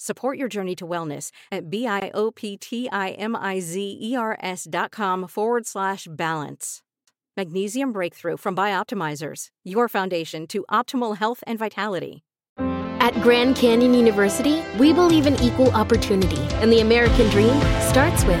Support 0.00 0.38
your 0.38 0.46
journey 0.46 0.76
to 0.76 0.86
wellness 0.86 1.32
at 1.50 1.70
B-I-O-P-T-I-M-I-Z-E-R-S 1.70 4.66
dot 4.70 4.92
com 4.92 5.26
forward 5.26 5.66
slash 5.66 6.06
balance. 6.08 6.82
Magnesium 7.36 7.92
Breakthrough 7.92 8.36
from 8.36 8.54
Bioptimizers, 8.54 9.48
your 9.64 9.88
foundation 9.88 10.46
to 10.46 10.64
optimal 10.70 11.16
health 11.16 11.42
and 11.48 11.58
vitality. 11.58 12.22
At 13.00 13.20
Grand 13.22 13.56
Canyon 13.56 13.94
University, 13.94 14.62
we 14.78 14.92
believe 14.92 15.26
in 15.26 15.34
equal 15.42 15.70
opportunity, 15.70 16.40
and 16.62 16.72
the 16.72 16.78
American 16.80 17.28
dream 17.30 17.60
starts 17.80 18.24
with 18.24 18.40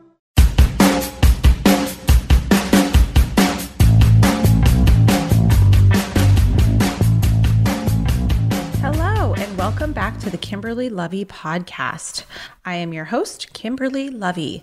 welcome 9.81 9.93
back 9.93 10.19
to 10.19 10.29
the 10.29 10.37
Kimberly 10.37 10.91
Lovi 10.91 11.25
podcast. 11.25 12.23
I 12.63 12.75
am 12.75 12.93
your 12.93 13.05
host, 13.05 13.51
Kimberly 13.53 14.11
Lovi. 14.11 14.61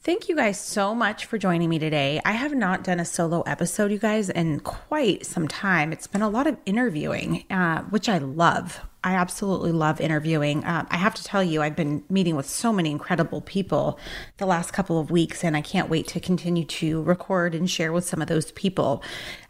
Thank 0.00 0.28
you 0.28 0.36
guys 0.36 0.60
so 0.60 0.94
much 0.94 1.26
for 1.26 1.38
joining 1.38 1.68
me 1.68 1.80
today. 1.80 2.20
I 2.24 2.34
have 2.34 2.54
not 2.54 2.84
done 2.84 3.00
a 3.00 3.04
solo 3.04 3.40
episode, 3.48 3.90
you 3.90 3.98
guys, 3.98 4.30
in 4.30 4.60
quite 4.60 5.26
some 5.26 5.48
time. 5.48 5.92
It's 5.92 6.06
been 6.06 6.22
a 6.22 6.28
lot 6.28 6.46
of 6.46 6.56
interviewing, 6.66 7.42
uh, 7.50 7.82
which 7.90 8.08
I 8.08 8.18
love. 8.18 8.80
I 9.04 9.16
absolutely 9.16 9.70
love 9.70 10.00
interviewing. 10.00 10.64
Uh, 10.64 10.86
I 10.88 10.96
have 10.96 11.14
to 11.14 11.22
tell 11.22 11.44
you, 11.44 11.60
I've 11.60 11.76
been 11.76 12.02
meeting 12.08 12.36
with 12.36 12.48
so 12.48 12.72
many 12.72 12.90
incredible 12.90 13.42
people 13.42 13.98
the 14.38 14.46
last 14.46 14.72
couple 14.72 14.98
of 14.98 15.10
weeks, 15.10 15.44
and 15.44 15.54
I 15.54 15.60
can't 15.60 15.90
wait 15.90 16.08
to 16.08 16.20
continue 16.20 16.64
to 16.64 17.02
record 17.02 17.54
and 17.54 17.70
share 17.70 17.92
with 17.92 18.06
some 18.06 18.22
of 18.22 18.28
those 18.28 18.50
people, 18.52 19.02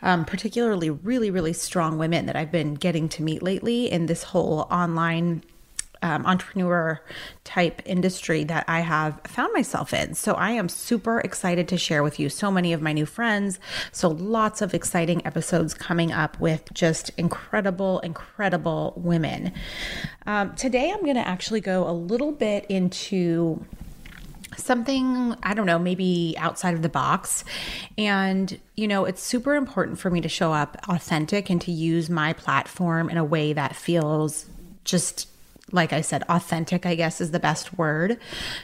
um, 0.02 0.24
particularly 0.24 0.90
really, 0.90 1.30
really 1.30 1.52
strong 1.52 1.98
women 1.98 2.26
that 2.26 2.34
I've 2.34 2.50
been 2.50 2.74
getting 2.74 3.08
to 3.10 3.22
meet 3.22 3.44
lately 3.44 3.90
in 3.90 4.06
this 4.06 4.24
whole 4.24 4.66
online 4.72 5.44
um, 6.04 6.26
entrepreneur 6.26 7.00
type 7.44 7.80
industry 7.86 8.44
that 8.44 8.66
I 8.68 8.80
have 8.80 9.18
found 9.26 9.54
myself 9.54 9.94
in. 9.94 10.14
So 10.14 10.34
I 10.34 10.50
am 10.50 10.68
super 10.68 11.20
excited 11.20 11.66
to 11.68 11.78
share 11.78 12.02
with 12.02 12.20
you 12.20 12.28
so 12.28 12.50
many 12.50 12.74
of 12.74 12.82
my 12.82 12.92
new 12.92 13.06
friends. 13.06 13.58
So 13.90 14.08
lots 14.08 14.60
of 14.60 14.74
exciting 14.74 15.26
episodes 15.26 15.72
coming 15.72 16.12
up 16.12 16.38
with 16.38 16.62
just 16.74 17.10
incredible, 17.16 18.00
incredible 18.00 18.92
women. 18.96 19.52
Um, 20.26 20.54
today 20.54 20.92
I'm 20.92 21.02
going 21.02 21.16
to 21.16 21.26
actually 21.26 21.62
go 21.62 21.88
a 21.88 21.92
little 21.92 22.32
bit 22.32 22.66
into 22.66 23.64
something 24.56 25.34
i 25.42 25.52
don't 25.52 25.66
know 25.66 25.80
maybe 25.80 26.32
outside 26.38 26.74
of 26.74 26.82
the 26.82 26.88
box 26.88 27.44
and 27.98 28.60
you 28.76 28.86
know 28.86 29.04
it's 29.04 29.20
super 29.20 29.56
important 29.56 29.98
for 29.98 30.10
me 30.10 30.20
to 30.20 30.28
show 30.28 30.52
up 30.52 30.76
authentic 30.88 31.50
and 31.50 31.60
to 31.60 31.72
use 31.72 32.08
my 32.08 32.32
platform 32.32 33.10
in 33.10 33.16
a 33.16 33.24
way 33.24 33.52
that 33.52 33.74
feels 33.74 34.46
just 34.84 35.26
like 35.72 35.92
I 35.92 36.02
said, 36.02 36.24
authentic, 36.28 36.84
I 36.84 36.94
guess 36.94 37.20
is 37.20 37.30
the 37.30 37.40
best 37.40 37.78
word 37.78 38.18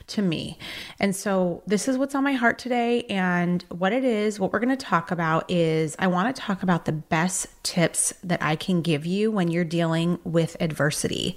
to 0.08 0.22
me. 0.22 0.58
And 0.98 1.16
so, 1.16 1.62
this 1.66 1.88
is 1.88 1.96
what's 1.96 2.14
on 2.14 2.24
my 2.24 2.34
heart 2.34 2.58
today. 2.58 3.04
And 3.04 3.64
what 3.70 3.92
it 3.92 4.04
is, 4.04 4.38
what 4.38 4.52
we're 4.52 4.60
going 4.60 4.76
to 4.76 4.84
talk 4.84 5.10
about 5.10 5.50
is 5.50 5.96
I 5.98 6.08
want 6.08 6.34
to 6.34 6.42
talk 6.42 6.62
about 6.62 6.84
the 6.84 6.92
best 6.92 7.46
tips 7.62 8.12
that 8.22 8.42
I 8.42 8.54
can 8.54 8.82
give 8.82 9.06
you 9.06 9.30
when 9.30 9.50
you're 9.50 9.64
dealing 9.64 10.18
with 10.24 10.56
adversity. 10.60 11.36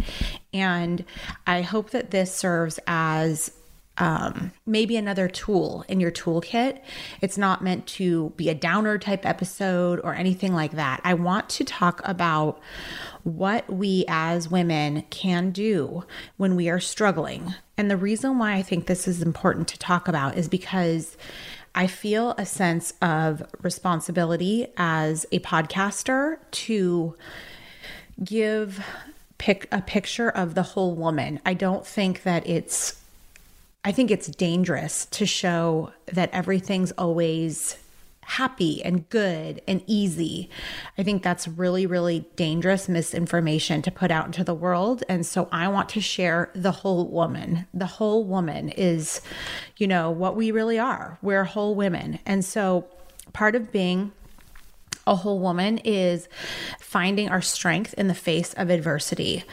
And 0.54 1.06
I 1.48 1.62
hope 1.62 1.92
that 1.92 2.12
this 2.12 2.36
serves 2.36 2.80
as 2.86 3.52
um, 3.98 4.52
maybe 4.66 4.98
another 4.98 5.28
tool 5.28 5.86
in 5.88 6.00
your 6.00 6.12
toolkit. 6.12 6.82
It's 7.22 7.38
not 7.38 7.64
meant 7.64 7.86
to 7.88 8.32
be 8.32 8.50
a 8.50 8.56
downer 8.56 8.98
type 8.98 9.26
episode 9.26 10.02
or 10.04 10.16
anything 10.16 10.54
like 10.54 10.72
that. 10.72 11.00
I 11.04 11.14
want 11.14 11.50
to 11.50 11.64
talk 11.64 12.02
about 12.04 12.60
what 13.24 13.70
we 13.72 14.06
as 14.08 14.50
women 14.50 15.04
can 15.10 15.52
do 15.52 16.04
when 16.38 16.56
we 16.56 16.70
are 16.70 16.80
struggling. 16.80 17.54
And 17.78 17.90
the 17.90 17.98
reason 17.98 18.38
why 18.38 18.54
I 18.54 18.62
think 18.62 18.86
this 18.86 19.08
is 19.08 19.22
important 19.22 19.68
to 19.70 19.80
talk 19.80 20.08
about 20.08 20.38
is 20.38 20.48
because 20.48 21.18
I 21.76 21.88
feel 21.88 22.36
a 22.38 22.46
sense 22.46 22.94
of 23.02 23.44
responsibility 23.62 24.68
as 24.78 25.26
a 25.32 25.40
podcaster 25.40 26.38
to 26.52 27.16
give 28.24 28.86
pick 29.38 29.68
a 29.72 29.82
picture 29.82 30.30
of 30.30 30.56
the 30.56 30.64
whole 30.64 30.96
woman. 30.96 31.40
I 31.46 31.54
don't 31.54 31.86
think 31.86 32.24
that 32.24 32.48
it's 32.48 33.02
I 33.86 33.92
think 33.92 34.12
it's 34.12 34.28
dangerous 34.28 35.06
to 35.08 35.26
show 35.26 35.92
that 36.06 36.30
everything's 36.32 36.94
always 36.94 37.78
happy 38.26 38.84
and 38.84 39.08
good 39.10 39.62
and 39.68 39.84
easy. 39.88 40.50
I 40.98 41.04
think 41.04 41.24
that's 41.24 41.48
really, 41.48 41.86
really 41.86 42.28
dangerous 42.36 42.90
misinformation 42.90 43.82
to 43.84 43.92
put 43.92 44.12
out 44.12 44.26
into 44.26 44.44
the 44.44 44.54
world. 44.54 45.04
And 45.08 45.26
so 45.26 45.48
I 45.52 45.68
want 45.68 45.90
to 45.90 46.02
share 46.02 46.52
the 46.54 46.72
whole 46.72 47.08
woman. 47.08 47.68
The 47.74 47.86
whole 47.86 48.26
woman 48.26 48.70
is, 48.70 49.22
you 49.78 49.88
know, 49.88 50.10
what 50.12 50.36
we 50.36 50.52
really 50.52 50.80
are. 50.80 51.18
We're 51.22 51.44
whole 51.44 51.76
women. 51.76 52.20
And 52.26 52.44
so 52.44 52.88
part 53.34 53.56
of 53.56 53.72
being 53.72 54.12
a 55.06 55.16
whole 55.16 55.40
woman 55.40 55.80
is 55.80 56.30
finding 56.80 57.30
our 57.30 57.42
strength 57.42 57.94
in 57.96 58.08
the 58.08 58.14
face 58.14 58.54
of 58.54 58.70
adversity. 58.70 59.44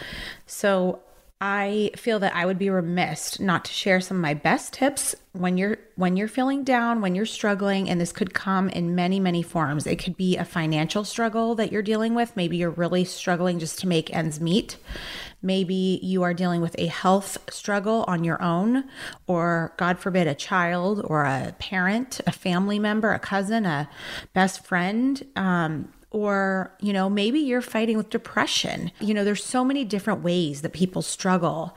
So 0.47 1.01
I 1.43 1.93
feel 1.97 2.19
that 2.19 2.37
I 2.37 2.45
would 2.45 2.59
be 2.59 2.69
remiss 2.69 3.41
not 3.41 3.65
to 3.65 3.73
share 3.73 4.03
some 4.03 4.19
of 4.19 4.21
my 4.21 4.35
best 4.35 4.75
tips 4.75 5.15
when 5.33 5.57
you're 5.57 5.79
when 5.97 6.19
you're 6.19 6.29
feeling 6.29 6.65
down, 6.65 7.01
when 7.01 7.15
you're 7.15 7.25
struggling 7.25 7.89
and 7.89 7.99
this 7.99 8.13
could 8.13 8.35
come 8.35 8.69
in 8.69 8.95
many 8.95 9.19
many 9.21 9.43
forms. 9.43 9.87
It 9.87 9.97
could 9.97 10.19
be 10.19 10.37
a 10.37 10.45
financial 10.45 11.03
struggle 11.03 11.55
that 11.55 11.73
you're 11.73 11.81
dealing 11.81 12.15
with, 12.15 12.37
maybe 12.37 12.59
you're 12.59 12.69
really 12.69 13.07
struggling 13.07 13.59
just 13.59 13.79
to 13.79 13.89
make 13.89 14.15
ends 14.15 14.39
meet. 14.39 14.77
Maybe 15.41 15.99
you 16.03 16.23
are 16.25 16.35
dealing 16.35 16.61
with 16.61 16.77
a 16.79 16.87
health 16.87 17.39
struggle 17.49 18.05
on 18.07 18.23
your 18.23 18.43
own 18.43 18.85
or 19.27 19.73
god 19.79 19.99
forbid 19.99 20.27
a 20.27 20.35
child 20.35 21.01
or 21.05 21.25
a 21.25 21.55
parent, 21.59 22.21
a 22.27 22.33
family 22.33 22.79
member, 22.79 23.15
a 23.15 23.19
cousin, 23.19 23.65
a 23.65 23.89
best 24.35 24.63
friend. 24.67 25.27
Um, 25.37 25.91
or 26.11 26.75
you 26.81 26.93
know 26.93 27.09
maybe 27.09 27.39
you're 27.39 27.61
fighting 27.61 27.97
with 27.97 28.11
depression. 28.11 28.91
You 29.01 29.15
know 29.15 29.25
there's 29.25 29.45
so 29.45 29.65
many 29.65 29.85
different 29.85 30.23
ways 30.23 30.63
that 30.63 30.73
people 30.73 31.03
struggle. 31.03 31.77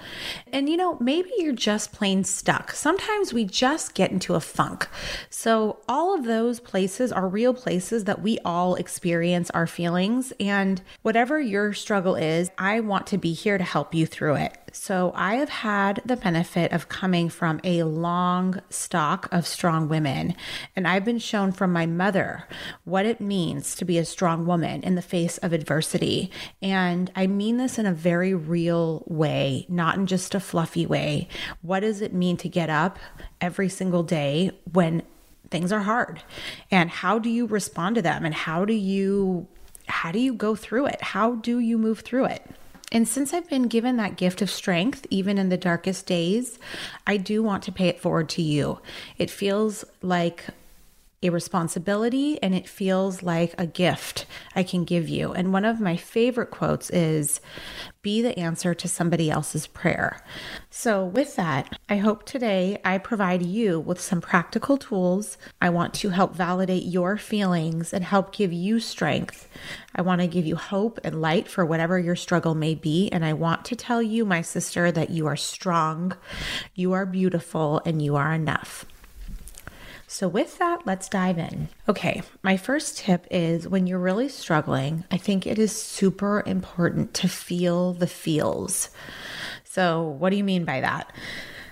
And 0.51 0.69
you 0.69 0.77
know 0.77 0.97
maybe 0.99 1.31
you're 1.37 1.53
just 1.53 1.91
plain 1.91 2.23
stuck. 2.23 2.71
Sometimes 2.71 3.33
we 3.33 3.45
just 3.45 3.93
get 3.93 4.11
into 4.11 4.35
a 4.35 4.39
funk. 4.39 4.87
So 5.29 5.79
all 5.87 6.15
of 6.15 6.25
those 6.25 6.59
places 6.59 7.11
are 7.11 7.27
real 7.27 7.53
places 7.53 8.05
that 8.05 8.21
we 8.21 8.39
all 8.43 8.75
experience 8.75 9.49
our 9.51 9.67
feelings. 9.67 10.33
And 10.39 10.81
whatever 11.01 11.39
your 11.39 11.73
struggle 11.73 12.15
is 12.15 12.49
i 12.57 12.79
want 12.79 13.07
to 13.07 13.17
be 13.17 13.33
here 13.33 13.57
to 13.57 13.63
help 13.63 13.93
you 13.93 14.05
through 14.05 14.35
it 14.35 14.57
So, 14.75 15.11
I 15.13 15.35
have 15.35 15.49
had 15.49 16.01
the 16.03 16.17
benefit 16.17 16.71
of 16.71 16.89
coming 16.89 17.29
from 17.29 17.61
a 17.63 17.83
long 17.83 18.59
stock 18.71 19.29
of 19.31 19.45
strong 19.45 19.87
women, 19.87 20.35
and 20.75 20.87
I've 20.87 21.05
been 21.05 21.19
shown 21.19 21.51
from 21.51 21.71
my 21.71 21.85
mother 21.85 22.47
what 22.83 23.05
it 23.05 23.21
means 23.21 23.75
to 23.75 23.85
be 23.85 23.99
a 23.99 24.03
strong 24.03 24.47
woman 24.47 24.81
in 24.81 24.95
the 24.95 25.03
face 25.03 25.37
of 25.37 25.53
adversity. 25.53 26.31
And 26.59 27.11
I 27.15 27.27
mean 27.27 27.57
this 27.57 27.77
in 27.77 27.85
a 27.85 27.93
very 27.93 28.33
real 28.33 29.03
way, 29.05 29.67
not 29.69 29.95
in 29.95 30.07
just 30.07 30.33
a 30.33 30.39
fluffy 30.39 30.87
way. 30.87 31.27
What 31.61 31.81
does 31.81 32.01
it 32.01 32.11
mean 32.11 32.37
to 32.37 32.49
get 32.49 32.71
up 32.71 32.97
every 33.39 33.69
single 33.69 34.01
day 34.01 34.49
when 34.71 35.03
things 35.51 35.71
are 35.71 35.81
hard? 35.81 36.23
And 36.71 36.89
how 36.89 37.19
do 37.19 37.29
you 37.29 37.45
respond 37.45 37.95
to 37.97 38.01
them? 38.01 38.25
And 38.25 38.33
how 38.33 38.65
do 38.65 38.73
you 38.73 39.47
how 39.85 40.11
do 40.11 40.17
you 40.17 40.33
go 40.33 40.55
through 40.55 40.87
it? 40.87 40.99
How 41.01 41.35
do 41.35 41.59
you 41.59 41.77
move 41.77 41.99
through 41.99 42.25
it? 42.25 42.43
And 42.93 43.07
since 43.07 43.33
I've 43.33 43.49
been 43.49 43.63
given 43.63 43.97
that 43.97 44.17
gift 44.17 44.41
of 44.43 44.51
strength, 44.51 45.07
even 45.09 45.39
in 45.39 45.49
the 45.49 45.57
darkest 45.57 46.05
days, 46.05 46.59
I 47.07 47.17
do 47.17 47.41
want 47.41 47.63
to 47.63 47.71
pay 47.71 47.87
it 47.87 47.99
forward 47.99 48.29
to 48.29 48.43
you. 48.43 48.79
It 49.17 49.31
feels 49.31 49.83
like 50.03 50.45
a 51.23 51.31
responsibility 51.31 52.41
and 52.41 52.53
it 52.53 52.67
feels 52.67 53.23
like 53.23 53.55
a 53.57 53.65
gift 53.65 54.25
I 54.55 54.63
can 54.63 54.83
give 54.83 55.07
you. 55.07 55.31
And 55.33 55.53
one 55.53 55.65
of 55.65 55.79
my 55.79 55.95
favorite 55.95 56.51
quotes 56.51 56.89
is 56.89 57.39
be 58.03 58.21
the 58.21 58.37
answer 58.37 58.73
to 58.73 58.87
somebody 58.87 59.31
else's 59.31 59.65
prayer. 59.65 60.19
So, 60.69 61.05
with 61.05 61.37
that, 61.37 61.79
I 61.87 61.97
hope 61.97 62.25
today 62.25 62.81
I 62.83 62.97
provide 62.97 63.41
you 63.41 63.79
with 63.79 64.01
some 64.01 64.19
practical 64.19 64.77
tools. 64.77 65.37
I 65.61 65.69
want 65.69 65.93
to 65.95 66.09
help 66.09 66.35
validate 66.35 66.83
your 66.83 67.17
feelings 67.17 67.93
and 67.93 68.03
help 68.03 68.35
give 68.35 68.51
you 68.51 68.81
strength. 68.81 69.47
I 69.95 70.01
want 70.01 70.19
to 70.19 70.27
give 70.27 70.45
you 70.45 70.57
hope 70.57 70.99
and 71.03 71.21
light 71.21 71.47
for 71.47 71.65
whatever 71.65 71.97
your 71.97 72.17
struggle 72.17 72.55
may 72.55 72.75
be. 72.75 73.09
And 73.09 73.23
I 73.23 73.31
want 73.31 73.63
to 73.65 73.75
tell 73.75 74.01
you, 74.01 74.25
my 74.25 74.41
sister, 74.41 74.91
that 74.91 75.09
you 75.09 75.25
are 75.27 75.37
strong, 75.37 76.17
you 76.75 76.91
are 76.91 77.05
beautiful, 77.05 77.81
and 77.85 78.01
you 78.01 78.17
are 78.17 78.33
enough. 78.33 78.85
So, 80.13 80.27
with 80.27 80.59
that, 80.59 80.85
let's 80.85 81.09
dive 81.09 81.39
in. 81.39 81.69
Okay, 81.89 82.21
my 82.43 82.55
first 82.55 82.99
tip 82.99 83.25
is 83.31 83.67
when 83.67 83.87
you're 83.87 83.97
really 83.97 84.29
struggling, 84.29 85.05
I 85.09 85.17
think 85.17 85.47
it 85.47 85.57
is 85.57 85.75
super 85.75 86.43
important 86.45 87.15
to 87.15 87.27
feel 87.27 87.93
the 87.93 88.05
feels. 88.05 88.91
So, 89.63 90.03
what 90.03 90.29
do 90.29 90.35
you 90.35 90.43
mean 90.43 90.65
by 90.65 90.81
that? 90.81 91.11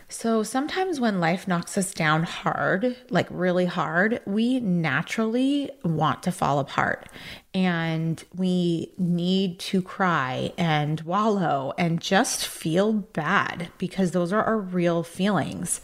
So, 0.10 0.42
sometimes 0.42 1.00
when 1.00 1.20
life 1.20 1.48
knocks 1.48 1.78
us 1.78 1.94
down 1.94 2.24
hard, 2.24 2.96
like 3.12 3.28
really 3.30 3.68
hard, 3.68 4.22
we 4.26 4.60
naturally 4.60 5.70
want 5.86 6.24
to 6.24 6.32
fall 6.32 6.58
apart 6.58 7.10
and 7.54 8.24
we 8.36 8.92
need 8.98 9.60
to 9.60 9.84
cry 9.84 10.52
and 10.58 11.00
wallow 11.02 11.74
and 11.78 12.02
just 12.02 12.48
feel 12.48 12.92
bad 12.92 13.70
because 13.78 14.12
those 14.12 14.34
are 14.34 14.44
our 14.44 14.58
real 14.58 15.04
feelings. 15.04 15.80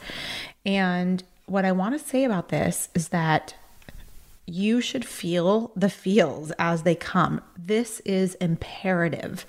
And 0.65 1.23
what 1.47 1.65
I 1.65 1.71
want 1.71 1.99
to 1.99 2.05
say 2.05 2.23
about 2.23 2.49
this 2.49 2.89
is 2.93 3.09
that 3.09 3.55
you 4.45 4.79
should 4.79 5.05
feel 5.05 5.71
the 5.75 5.89
feels 5.89 6.51
as 6.59 6.83
they 6.83 6.95
come. 6.95 7.41
This 7.57 7.99
is 8.01 8.35
imperative. 8.35 9.45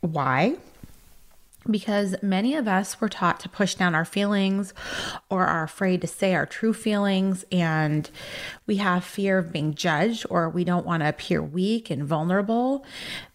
Why? 0.00 0.56
Because 1.70 2.16
many 2.22 2.56
of 2.56 2.66
us 2.66 3.00
were 3.00 3.08
taught 3.08 3.38
to 3.40 3.48
push 3.48 3.76
down 3.76 3.94
our 3.94 4.04
feelings 4.04 4.74
or 5.30 5.46
are 5.46 5.62
afraid 5.62 6.00
to 6.00 6.08
say 6.08 6.34
our 6.34 6.46
true 6.46 6.72
feelings, 6.72 7.44
and 7.52 8.10
we 8.66 8.76
have 8.76 9.04
fear 9.04 9.38
of 9.38 9.52
being 9.52 9.74
judged 9.74 10.26
or 10.28 10.48
we 10.48 10.64
don't 10.64 10.86
want 10.86 11.04
to 11.04 11.08
appear 11.08 11.40
weak 11.40 11.88
and 11.88 12.04
vulnerable. 12.04 12.84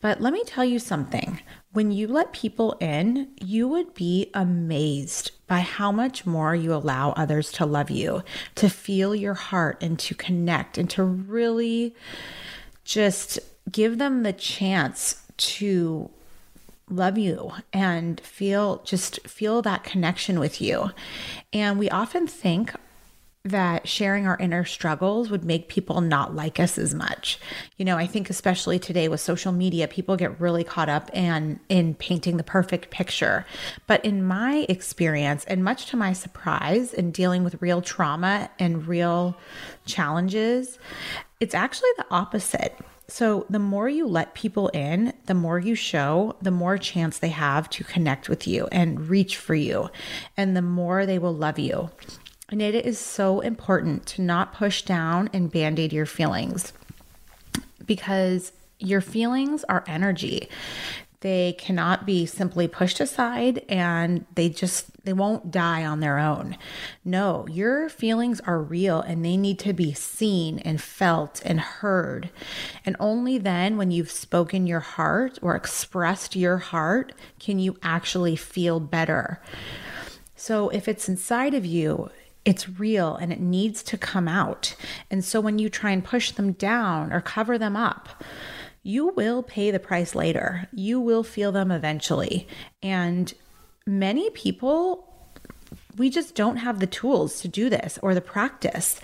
But 0.02 0.20
let 0.20 0.34
me 0.34 0.44
tell 0.46 0.66
you 0.66 0.78
something 0.78 1.40
when 1.78 1.92
you 1.92 2.08
let 2.08 2.34
people 2.34 2.76
in, 2.80 3.28
you 3.40 3.68
would 3.68 3.94
be 3.94 4.32
amazed 4.34 5.30
by 5.46 5.60
how 5.60 5.92
much 5.92 6.26
more 6.26 6.56
you 6.56 6.74
allow 6.74 7.12
others 7.12 7.52
to 7.52 7.68
love 7.68 7.92
you, 7.92 8.24
to 8.56 8.68
feel 8.68 9.14
your 9.14 9.36
heart, 9.36 9.78
and 9.84 10.00
to 10.00 10.16
connect, 10.16 10.80
and 10.80 10.90
to 10.90 11.04
really 11.04 11.94
just 12.84 13.38
give 13.72 14.00
them 14.00 14.24
the 14.24 14.34
chance 14.34 15.22
to 15.38 16.10
love 16.90 17.16
you 17.16 17.52
and 17.72 18.22
feel 18.22 18.82
just 18.84 19.20
feel 19.28 19.62
that 19.62 19.84
connection 19.84 20.40
with 20.40 20.60
you. 20.60 20.90
And 21.54 21.78
we 21.78 21.92
often 21.92 22.26
think 22.26 22.74
that 23.50 23.88
sharing 23.88 24.28
our 24.28 24.38
inner 24.40 24.66
struggles 24.66 25.30
would 25.30 25.44
make 25.44 25.68
people 25.68 26.02
not 26.02 26.36
like 26.36 26.60
us 26.60 26.78
as 26.78 26.94
much. 26.94 27.40
You 27.78 27.86
know, 27.86 27.98
I 27.98 28.08
think 28.08 28.30
especially 28.30 28.80
today 28.80 29.08
with 29.08 29.22
social 29.22 29.52
media, 29.52 29.88
people 29.88 30.16
get 30.16 30.40
really 30.40 30.64
caught 30.64 30.90
up 30.90 31.10
in 31.14 31.60
in 31.70 31.96
painting 31.96 32.38
the 32.38 32.44
perfect 32.44 32.90
picture. 32.90 33.46
But 33.88 34.04
in 34.04 34.24
my 34.24 34.66
experience, 34.70 35.46
and 35.46 35.64
much 35.64 35.88
to 35.88 35.98
my 35.98 36.14
surprise 36.14 36.94
in 36.94 37.12
dealing 37.12 37.44
with 37.44 37.62
real 37.62 37.82
trauma 37.82 38.50
and 38.60 38.88
real 38.88 39.38
challenges, 39.86 40.78
it's 41.40 41.56
actually 41.56 41.92
the 41.98 42.06
opposite. 42.12 42.78
So, 43.10 43.46
the 43.50 43.60
more 43.60 43.88
you 43.88 44.06
let 44.06 44.34
people 44.34 44.68
in, 44.70 45.14
the 45.28 45.34
more 45.34 45.60
you 45.60 45.76
show, 45.76 46.36
the 46.42 46.52
more 46.52 46.78
chance 46.78 47.20
they 47.20 47.30
have 47.30 47.70
to 47.70 47.86
connect 47.86 48.28
with 48.28 48.46
you 48.46 48.68
and 48.70 49.08
reach 49.08 49.38
for 49.38 49.56
you, 49.56 49.90
and 50.36 50.58
the 50.58 50.62
more 50.62 51.06
they 51.06 51.18
will 51.18 51.34
love 51.34 51.58
you. 51.58 51.90
And 52.50 52.62
it 52.62 52.86
is 52.86 52.98
so 52.98 53.42
important 53.42 54.06
to 54.08 54.22
not 54.22 54.54
push 54.54 54.84
down 54.84 55.30
and 55.34 55.52
band 55.52 55.80
aid 55.80 55.92
your 55.92 56.06
feelings 56.06 56.72
because 57.86 58.54
your 58.80 59.02
feelings 59.02 59.66
are 59.66 59.84
energy. 59.88 60.48
They 61.22 61.54
cannot 61.54 62.06
be 62.06 62.26
simply 62.26 62.68
pushed 62.68 63.00
aside 63.00 63.66
and 63.68 64.26
they 64.36 64.50
just 64.50 65.04
they 65.04 65.14
won't 65.14 65.52
die 65.52 65.84
on 65.84 66.00
their 66.00 66.20
own. 66.20 66.58
No, 67.04 67.48
your 67.50 67.90
feelings 67.90 68.40
are 68.42 68.62
real 68.62 69.02
and 69.02 69.26
they 69.26 69.36
need 69.36 69.58
to 69.60 69.74
be 69.74 69.94
seen 69.94 70.60
and 70.60 70.80
felt 70.82 71.42
and 71.44 71.60
heard. 71.60 72.30
And 72.86 72.96
only 73.00 73.38
then 73.40 73.78
when 73.78 73.90
you've 73.90 74.12
spoken 74.12 74.68
your 74.68 74.80
heart 74.82 75.40
or 75.42 75.56
expressed 75.56 76.36
your 76.36 76.58
heart 76.60 77.14
can 77.40 77.58
you 77.58 77.78
actually 77.82 78.36
feel 78.36 78.80
better. 78.80 79.42
So 80.36 80.70
if 80.70 80.88
it's 80.88 81.10
inside 81.10 81.56
of 81.56 81.66
you, 81.66 82.12
it's 82.48 82.80
real 82.80 83.18
and 83.18 83.34
it 83.34 83.42
needs 83.42 83.84
to 83.84 83.98
come 83.98 84.26
out. 84.26 84.74
And 85.12 85.24
so 85.24 85.42
when 85.42 85.60
you 85.60 85.70
try 85.70 85.92
and 85.92 86.04
push 86.04 86.32
them 86.32 86.54
down 86.54 87.12
or 87.12 87.20
cover 87.20 87.58
them 87.58 87.76
up, 87.76 88.24
you 88.84 89.10
will 89.10 89.44
pay 89.44 89.70
the 89.70 89.80
price 89.80 90.16
later. 90.16 90.70
You 90.72 91.02
will 91.02 91.24
feel 91.24 91.52
them 91.52 91.72
eventually. 91.72 92.48
And 92.82 93.34
many 93.86 94.30
people, 94.30 95.14
we 95.98 96.10
just 96.10 96.36
don't 96.36 96.56
have 96.56 96.80
the 96.80 96.88
tools 96.88 97.42
to 97.42 97.50
do 97.50 97.70
this 97.70 98.00
or 98.02 98.16
the 98.16 98.22
practice. 98.22 99.02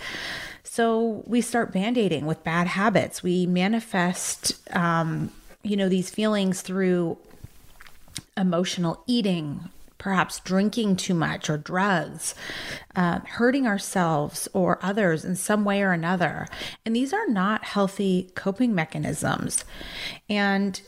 So 0.62 1.22
we 1.26 1.42
start 1.42 1.70
band 1.70 1.98
aiding 1.98 2.24
with 2.24 2.42
bad 2.44 2.66
habits. 2.66 3.22
We 3.22 3.44
manifest, 3.44 4.54
um, 4.74 5.30
you 5.62 5.76
know, 5.76 5.90
these 5.90 6.08
feelings 6.08 6.62
through 6.62 7.18
emotional 8.38 9.04
eating 9.06 9.68
perhaps 9.98 10.40
drinking 10.40 10.96
too 10.96 11.14
much 11.14 11.48
or 11.48 11.56
drugs, 11.56 12.34
uh, 12.96 13.20
hurting 13.20 13.66
ourselves 13.66 14.48
or 14.52 14.78
others 14.82 15.24
in 15.24 15.36
some 15.36 15.64
way 15.64 15.82
or 15.82 15.92
another. 15.92 16.46
And 16.84 16.94
these 16.94 17.12
are 17.12 17.26
not 17.28 17.64
healthy 17.64 18.30
coping 18.34 18.74
mechanisms. 18.74 19.64
And 20.28 20.80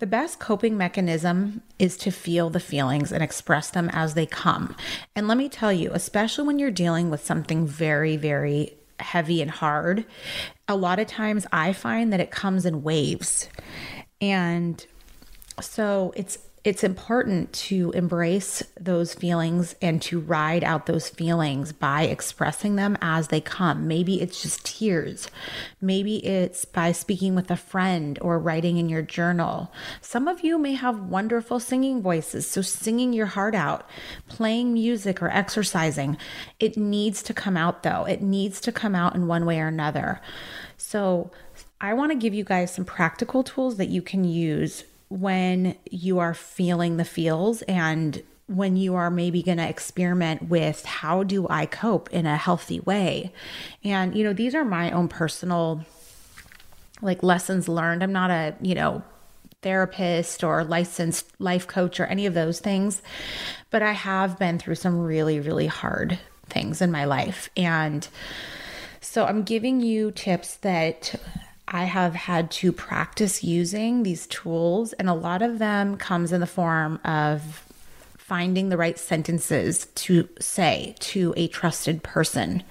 the 0.00 0.06
best 0.06 0.38
coping 0.38 0.76
mechanism 0.76 1.62
is 1.78 1.96
to 1.98 2.10
feel 2.10 2.50
the 2.50 2.60
feelings 2.60 3.12
and 3.12 3.22
express 3.22 3.70
them 3.70 3.88
as 3.92 4.14
they 4.14 4.26
come. 4.26 4.76
And 5.14 5.28
let 5.28 5.38
me 5.38 5.48
tell 5.48 5.72
you, 5.72 5.90
especially 5.92 6.46
when 6.46 6.58
you're 6.58 6.70
dealing 6.70 7.10
with 7.10 7.24
something 7.24 7.66
very, 7.66 8.16
very 8.16 8.74
heavy 9.00 9.40
and 9.40 9.50
hard, 9.50 10.04
a 10.68 10.76
lot 10.76 10.98
of 10.98 11.06
times 11.06 11.46
I 11.52 11.72
find 11.72 12.12
that 12.12 12.20
it 12.20 12.30
comes 12.30 12.66
in 12.66 12.82
waves. 12.82 13.48
And 14.20 14.84
so 15.60 16.12
it's 16.16 16.38
it's 16.64 16.82
important 16.82 17.52
to 17.52 17.90
embrace 17.90 18.62
those 18.80 19.12
feelings 19.12 19.74
and 19.82 20.00
to 20.00 20.18
ride 20.18 20.64
out 20.64 20.86
those 20.86 21.10
feelings 21.10 21.72
by 21.72 22.04
expressing 22.04 22.76
them 22.76 22.96
as 23.02 23.28
they 23.28 23.42
come. 23.42 23.86
Maybe 23.86 24.22
it's 24.22 24.40
just 24.40 24.64
tears. 24.64 25.28
Maybe 25.82 26.24
it's 26.24 26.64
by 26.64 26.92
speaking 26.92 27.34
with 27.34 27.50
a 27.50 27.56
friend 27.56 28.18
or 28.22 28.38
writing 28.38 28.78
in 28.78 28.88
your 28.88 29.02
journal. 29.02 29.70
Some 30.00 30.26
of 30.26 30.42
you 30.42 30.58
may 30.58 30.72
have 30.72 30.98
wonderful 30.98 31.60
singing 31.60 32.00
voices, 32.00 32.46
so 32.46 32.62
singing 32.62 33.12
your 33.12 33.26
heart 33.26 33.54
out, 33.54 33.86
playing 34.26 34.72
music 34.72 35.20
or 35.20 35.28
exercising. 35.28 36.16
It 36.58 36.78
needs 36.78 37.22
to 37.24 37.34
come 37.34 37.58
out 37.58 37.82
though. 37.82 38.06
It 38.06 38.22
needs 38.22 38.58
to 38.62 38.72
come 38.72 38.94
out 38.94 39.14
in 39.14 39.26
one 39.26 39.44
way 39.44 39.60
or 39.60 39.68
another. 39.68 40.22
So, 40.78 41.30
I 41.80 41.92
want 41.92 42.12
to 42.12 42.16
give 42.16 42.32
you 42.32 42.44
guys 42.44 42.72
some 42.72 42.86
practical 42.86 43.42
tools 43.42 43.76
that 43.76 43.90
you 43.90 44.00
can 44.00 44.24
use 44.24 44.84
when 45.08 45.76
you 45.90 46.18
are 46.18 46.34
feeling 46.34 46.96
the 46.96 47.04
feels 47.04 47.62
and 47.62 48.22
when 48.46 48.76
you 48.76 48.94
are 48.94 49.10
maybe 49.10 49.42
going 49.42 49.58
to 49.58 49.68
experiment 49.68 50.48
with 50.48 50.84
how 50.84 51.22
do 51.22 51.46
I 51.48 51.66
cope 51.66 52.10
in 52.10 52.26
a 52.26 52.36
healthy 52.36 52.80
way. 52.80 53.32
And, 53.82 54.14
you 54.14 54.22
know, 54.22 54.32
these 54.32 54.54
are 54.54 54.64
my 54.64 54.90
own 54.90 55.08
personal 55.08 55.84
like 57.00 57.22
lessons 57.22 57.68
learned. 57.68 58.02
I'm 58.02 58.12
not 58.12 58.30
a, 58.30 58.54
you 58.60 58.74
know, 58.74 59.02
therapist 59.62 60.44
or 60.44 60.62
licensed 60.62 61.26
life 61.38 61.66
coach 61.66 61.98
or 61.98 62.04
any 62.04 62.26
of 62.26 62.34
those 62.34 62.60
things, 62.60 63.00
but 63.70 63.82
I 63.82 63.92
have 63.92 64.38
been 64.38 64.58
through 64.58 64.74
some 64.74 65.00
really, 65.00 65.40
really 65.40 65.66
hard 65.66 66.18
things 66.46 66.82
in 66.82 66.90
my 66.92 67.06
life. 67.06 67.48
And 67.56 68.06
so 69.00 69.24
I'm 69.24 69.42
giving 69.42 69.80
you 69.80 70.10
tips 70.10 70.56
that 70.56 71.14
I 71.74 71.84
have 71.84 72.14
had 72.14 72.52
to 72.52 72.70
practice 72.70 73.42
using 73.42 74.04
these 74.04 74.28
tools, 74.28 74.92
and 74.92 75.10
a 75.10 75.12
lot 75.12 75.42
of 75.42 75.58
them 75.58 75.96
comes 75.96 76.30
in 76.30 76.40
the 76.40 76.46
form 76.46 77.00
of 77.04 77.64
finding 78.16 78.68
the 78.68 78.76
right 78.76 78.96
sentences 78.96 79.86
to 79.96 80.28
say 80.38 80.94
to 81.00 81.34
a 81.36 81.48
trusted 81.48 82.04
person. 82.04 82.62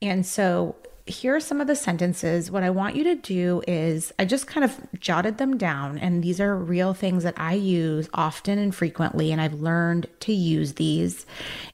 And 0.00 0.24
so 0.24 0.76
here 1.10 1.36
are 1.36 1.40
some 1.40 1.60
of 1.60 1.66
the 1.66 1.76
sentences. 1.76 2.50
What 2.50 2.62
I 2.62 2.70
want 2.70 2.96
you 2.96 3.04
to 3.04 3.14
do 3.14 3.62
is, 3.68 4.12
I 4.18 4.24
just 4.24 4.46
kind 4.46 4.64
of 4.64 4.78
jotted 4.98 5.38
them 5.38 5.58
down, 5.58 5.98
and 5.98 6.22
these 6.22 6.40
are 6.40 6.56
real 6.56 6.94
things 6.94 7.24
that 7.24 7.34
I 7.36 7.54
use 7.54 8.08
often 8.14 8.58
and 8.58 8.74
frequently, 8.74 9.30
and 9.32 9.40
I've 9.40 9.54
learned 9.54 10.06
to 10.20 10.32
use 10.32 10.74
these. 10.74 11.26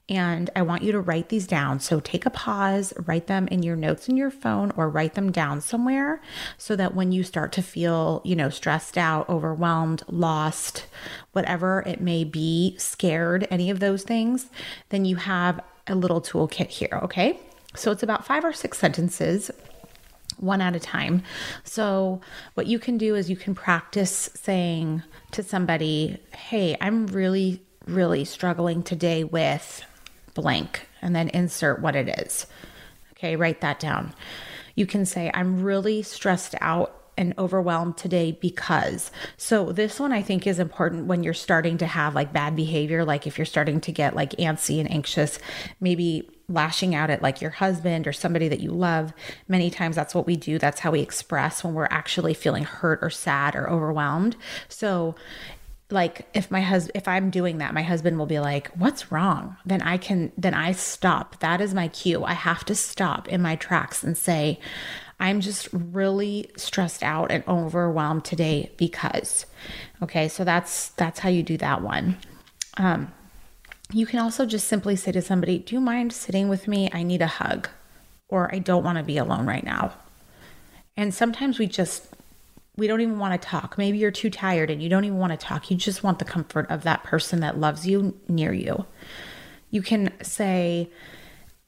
And 0.09 0.49
I 0.55 0.61
want 0.61 0.83
you 0.83 0.91
to 0.91 0.99
write 0.99 1.29
these 1.29 1.47
down. 1.47 1.79
So 1.79 1.99
take 1.99 2.25
a 2.25 2.29
pause, 2.29 2.93
write 3.05 3.27
them 3.27 3.47
in 3.47 3.63
your 3.63 3.75
notes 3.75 4.09
in 4.09 4.17
your 4.17 4.31
phone, 4.31 4.71
or 4.75 4.89
write 4.89 5.13
them 5.13 5.31
down 5.31 5.61
somewhere 5.61 6.21
so 6.57 6.75
that 6.75 6.95
when 6.95 7.11
you 7.11 7.23
start 7.23 7.51
to 7.53 7.61
feel, 7.61 8.21
you 8.25 8.35
know, 8.35 8.49
stressed 8.49 8.97
out, 8.97 9.29
overwhelmed, 9.29 10.03
lost, 10.07 10.87
whatever 11.31 11.83
it 11.85 12.01
may 12.01 12.23
be, 12.23 12.75
scared, 12.77 13.47
any 13.51 13.69
of 13.69 13.79
those 13.79 14.03
things, 14.03 14.47
then 14.89 15.05
you 15.05 15.17
have 15.17 15.59
a 15.87 15.95
little 15.95 16.21
toolkit 16.21 16.69
here, 16.69 16.99
okay? 17.03 17.39
So 17.77 17.91
it's 17.91 18.03
about 18.03 18.25
five 18.25 18.43
or 18.43 18.53
six 18.53 18.77
sentences 18.77 19.51
one 20.37 20.61
at 20.61 20.75
a 20.75 20.79
time. 20.79 21.23
So, 21.63 22.21
what 22.53 22.67
you 22.67 22.79
can 22.79 22.97
do 22.97 23.15
is 23.15 23.29
you 23.29 23.35
can 23.35 23.55
practice 23.55 24.29
saying 24.35 25.03
to 25.31 25.43
somebody, 25.43 26.19
Hey, 26.31 26.77
I'm 26.79 27.07
really, 27.07 27.61
really 27.85 28.25
struggling 28.25 28.83
today 28.83 29.23
with 29.23 29.83
blank, 30.33 30.87
and 31.01 31.15
then 31.15 31.29
insert 31.29 31.81
what 31.81 31.95
it 31.95 32.19
is. 32.19 32.45
Okay, 33.13 33.35
write 33.35 33.61
that 33.61 33.79
down. 33.79 34.13
You 34.75 34.85
can 34.85 35.05
say, 35.05 35.31
I'm 35.33 35.63
really 35.63 36.03
stressed 36.03 36.53
out 36.61 36.96
and 37.17 37.33
overwhelmed 37.37 37.97
today 37.97 38.37
because. 38.39 39.11
So, 39.37 39.71
this 39.71 39.99
one 39.99 40.11
I 40.11 40.21
think 40.21 40.45
is 40.45 40.59
important 40.59 41.07
when 41.07 41.23
you're 41.23 41.33
starting 41.33 41.77
to 41.79 41.85
have 41.85 42.15
like 42.15 42.33
bad 42.33 42.55
behavior, 42.55 43.03
like 43.03 43.27
if 43.27 43.37
you're 43.37 43.45
starting 43.45 43.81
to 43.81 43.91
get 43.91 44.15
like 44.15 44.31
antsy 44.31 44.79
and 44.79 44.91
anxious, 44.91 45.39
maybe 45.79 46.29
lashing 46.49 46.95
out 46.95 47.09
at 47.09 47.21
like 47.21 47.41
your 47.41 47.51
husband 47.51 48.07
or 48.07 48.13
somebody 48.13 48.47
that 48.47 48.61
you 48.61 48.71
love. 48.71 49.13
Many 49.47 49.69
times 49.69 49.95
that's 49.95 50.15
what 50.15 50.25
we 50.25 50.37
do. 50.37 50.57
That's 50.57 50.79
how 50.79 50.91
we 50.91 51.01
express 51.01 51.63
when 51.63 51.73
we're 51.73 51.89
actually 51.91 52.33
feeling 52.33 52.63
hurt 52.63 52.99
or 53.01 53.09
sad 53.09 53.55
or 53.55 53.69
overwhelmed. 53.69 54.35
So, 54.69 55.15
like 55.89 56.27
if 56.33 56.51
my 56.51 56.59
husband 56.59 56.91
if 56.95 57.07
i'm 57.07 57.29
doing 57.29 57.59
that 57.59 57.73
my 57.73 57.81
husband 57.81 58.17
will 58.17 58.25
be 58.25 58.39
like 58.39 58.67
what's 58.75 59.11
wrong 59.11 59.55
then 59.65 59.81
i 59.81 59.97
can 59.97 60.31
then 60.37 60.53
i 60.53 60.71
stop 60.71 61.39
that 61.39 61.61
is 61.61 61.73
my 61.73 61.87
cue 61.87 62.23
i 62.25 62.33
have 62.33 62.65
to 62.65 62.75
stop 62.75 63.27
in 63.29 63.41
my 63.41 63.55
tracks 63.55 64.03
and 64.03 64.17
say 64.17 64.59
i'm 65.19 65.41
just 65.41 65.69
really 65.71 66.49
stressed 66.57 67.03
out 67.03 67.31
and 67.31 67.43
overwhelmed 67.47 68.23
today 68.25 68.71
because 68.77 69.45
okay 70.01 70.27
so 70.27 70.43
that's 70.43 70.89
that's 70.89 71.19
how 71.19 71.29
you 71.29 71.43
do 71.43 71.57
that 71.57 71.81
one 71.81 72.17
um 72.77 73.11
you 73.91 74.05
can 74.05 74.19
also 74.19 74.45
just 74.45 74.67
simply 74.67 74.95
say 74.95 75.11
to 75.11 75.21
somebody, 75.21 75.59
Do 75.59 75.75
you 75.75 75.81
mind 75.81 76.11
sitting 76.11 76.49
with 76.49 76.67
me? 76.67 76.89
I 76.91 77.03
need 77.03 77.21
a 77.21 77.27
hug, 77.27 77.69
or 78.27 78.53
I 78.53 78.59
don't 78.59 78.83
want 78.83 78.97
to 78.97 79.03
be 79.03 79.17
alone 79.17 79.45
right 79.45 79.63
now. 79.63 79.93
And 80.97 81.13
sometimes 81.13 81.57
we 81.57 81.67
just, 81.67 82.07
we 82.75 82.87
don't 82.87 83.01
even 83.01 83.19
want 83.19 83.39
to 83.39 83.47
talk. 83.47 83.77
Maybe 83.77 83.97
you're 83.97 84.11
too 84.11 84.29
tired 84.29 84.69
and 84.69 84.81
you 84.81 84.89
don't 84.89 85.05
even 85.05 85.19
want 85.19 85.31
to 85.31 85.37
talk. 85.37 85.71
You 85.71 85.77
just 85.77 86.03
want 86.03 86.19
the 86.19 86.25
comfort 86.25 86.69
of 86.69 86.83
that 86.83 87.03
person 87.03 87.39
that 87.41 87.59
loves 87.59 87.87
you 87.87 88.19
near 88.27 88.51
you. 88.51 88.85
You 89.69 89.81
can 89.81 90.11
say, 90.21 90.89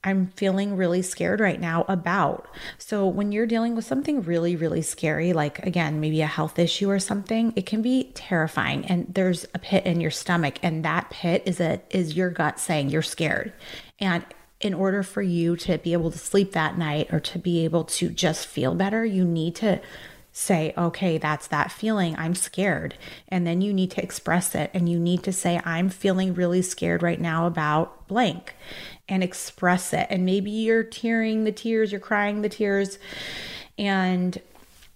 I'm 0.03 0.27
feeling 0.35 0.77
really 0.77 1.01
scared 1.01 1.41
right 1.41 1.59
now 1.59 1.83
about. 1.89 2.47
So, 2.77 3.05
when 3.05 3.31
you're 3.31 3.45
dealing 3.45 3.75
with 3.75 3.85
something 3.85 4.21
really, 4.21 4.55
really 4.55 4.81
scary, 4.81 5.33
like 5.33 5.59
again, 5.65 5.99
maybe 5.99 6.21
a 6.21 6.27
health 6.27 6.57
issue 6.57 6.89
or 6.89 6.99
something, 6.99 7.51
it 7.55 7.65
can 7.65 7.81
be 7.81 8.11
terrifying. 8.13 8.85
And 8.85 9.13
there's 9.13 9.45
a 9.53 9.59
pit 9.59 9.85
in 9.85 9.99
your 9.99 10.11
stomach, 10.11 10.55
and 10.63 10.85
that 10.85 11.09
pit 11.09 11.43
is 11.45 11.59
a 11.59 11.81
is 11.89 12.15
your 12.15 12.29
gut 12.29 12.59
saying 12.59 12.89
you're 12.89 13.01
scared. 13.01 13.51
And 13.99 14.25
in 14.61 14.73
order 14.73 15.03
for 15.03 15.21
you 15.21 15.55
to 15.55 15.77
be 15.77 15.93
able 15.93 16.11
to 16.11 16.17
sleep 16.17 16.53
that 16.53 16.77
night 16.77 17.13
or 17.13 17.19
to 17.19 17.39
be 17.39 17.63
able 17.65 17.83
to 17.85 18.09
just 18.09 18.47
feel 18.47 18.75
better, 18.75 19.05
you 19.05 19.25
need 19.25 19.55
to 19.55 19.81
say, 20.39 20.73
okay, 20.77 21.17
that's 21.17 21.47
that 21.47 21.69
feeling. 21.69 22.15
I'm 22.17 22.33
scared. 22.33 22.95
And 23.27 23.45
then 23.45 23.59
you 23.59 23.73
need 23.73 23.91
to 23.91 24.01
express 24.01 24.55
it 24.55 24.71
and 24.73 24.87
you 24.87 24.97
need 24.97 25.21
to 25.23 25.33
say, 25.33 25.59
I'm 25.65 25.89
feeling 25.89 26.33
really 26.33 26.61
scared 26.61 27.03
right 27.03 27.19
now 27.19 27.45
about 27.45 28.07
blank 28.07 28.55
and 29.09 29.21
express 29.21 29.91
it. 29.91 30.07
And 30.09 30.25
maybe 30.25 30.49
you're 30.49 30.83
tearing 30.83 31.43
the 31.43 31.51
tears, 31.51 31.91
you're 31.91 31.99
crying 31.99 32.41
the 32.41 32.47
tears. 32.47 32.99
And, 33.77 34.41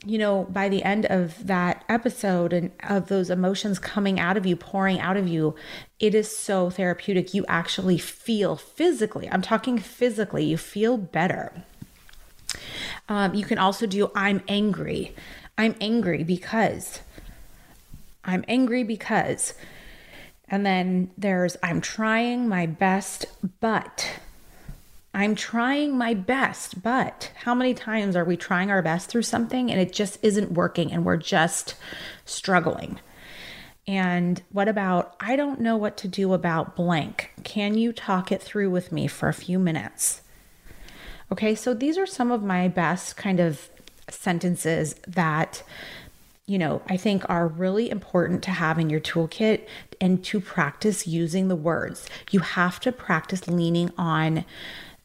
you 0.05 0.17
know, 0.17 0.45
by 0.45 0.69
the 0.69 0.81
end 0.81 1.07
of 1.07 1.45
that 1.45 1.83
episode 1.89 2.53
and 2.53 2.71
of 2.81 3.09
those 3.09 3.29
emotions 3.29 3.79
coming 3.79 4.21
out 4.21 4.38
of 4.38 4.45
you, 4.45 4.55
pouring 4.55 5.01
out 5.01 5.17
of 5.17 5.27
you, 5.27 5.55
it 6.00 6.15
is 6.15 6.33
so 6.35 6.69
therapeutic. 6.69 7.33
You 7.33 7.45
actually 7.50 7.97
feel 7.97 8.55
physically, 8.55 9.27
I'm 9.29 9.41
talking 9.41 9.77
physically, 9.77 10.45
you 10.45 10.57
feel 10.57 10.95
better. 10.95 11.65
Um, 13.10 13.34
you 13.34 13.46
can 13.46 13.58
also 13.58 13.86
do 13.86 14.12
I'm 14.15 14.41
angry. 14.48 15.15
I'm 15.58 15.75
angry 15.82 16.24
because. 16.24 17.01
I'm 18.24 18.43
angry 18.48 18.84
because. 18.84 19.53
And 20.48 20.65
then 20.65 21.12
there's 21.17 21.58
I'm 21.63 21.82
trying 21.82 22.48
my 22.48 22.65
best, 22.65 23.25
but. 23.60 24.20
I'm 25.15 25.36
trying 25.36 25.96
my 25.96 26.15
best, 26.15 26.82
but 26.82 27.32
how 27.36 27.53
many 27.53 27.75
times 27.75 28.15
are 28.15 28.25
we 28.25 28.36
trying 28.36 28.72
our 28.72 28.82
best 28.82 29.10
through 29.10 29.22
something 29.22 29.70
and 29.70 29.79
it 29.79 29.93
just 29.93 30.17
isn't 30.24 30.53
working 30.53 30.91
and 30.91 31.05
we're 31.05 31.17
just 31.17 31.75
struggling? 32.25 33.00
And 33.86 34.41
what 34.51 34.67
about, 34.67 35.15
I 35.20 35.36
don't 35.36 35.60
know 35.60 35.77
what 35.77 35.98
to 35.98 36.08
do 36.08 36.34
about 36.34 36.75
blank. 36.75 37.32
Can 37.43 37.77
you 37.77 37.93
talk 37.93 38.32
it 38.32 38.41
through 38.41 38.72
with 38.72 38.91
me 38.91 39.05
for 39.05 39.29
a 39.29 39.34
few 39.34 39.60
minutes? 39.60 40.23
Okay, 41.34 41.56
so 41.56 41.74
these 41.74 41.98
are 41.98 42.06
some 42.06 42.32
of 42.32 42.44
my 42.44 42.68
best 42.68 43.18
kind 43.18 43.40
of 43.40 43.68
sentences 44.08 44.94
that 45.08 45.63
you 46.46 46.60
know, 46.60 46.84
I 46.88 46.96
think 46.96 47.28
are 47.28 47.48
really 47.48 47.90
important 47.90 48.44
to 48.44 48.52
have 48.52 48.78
in 48.78 48.92
your 48.92 49.00
toolkit 49.00 49.66
and 50.00 50.24
to 50.25 50.40
practice 50.40 51.08
using 51.08 51.48
the 51.48 51.56
words. 51.56 52.06
You 52.30 52.42
have 52.42 52.80
to 52.82 52.92
practice 52.92 53.48
leaning 53.48 53.92
on 53.98 54.46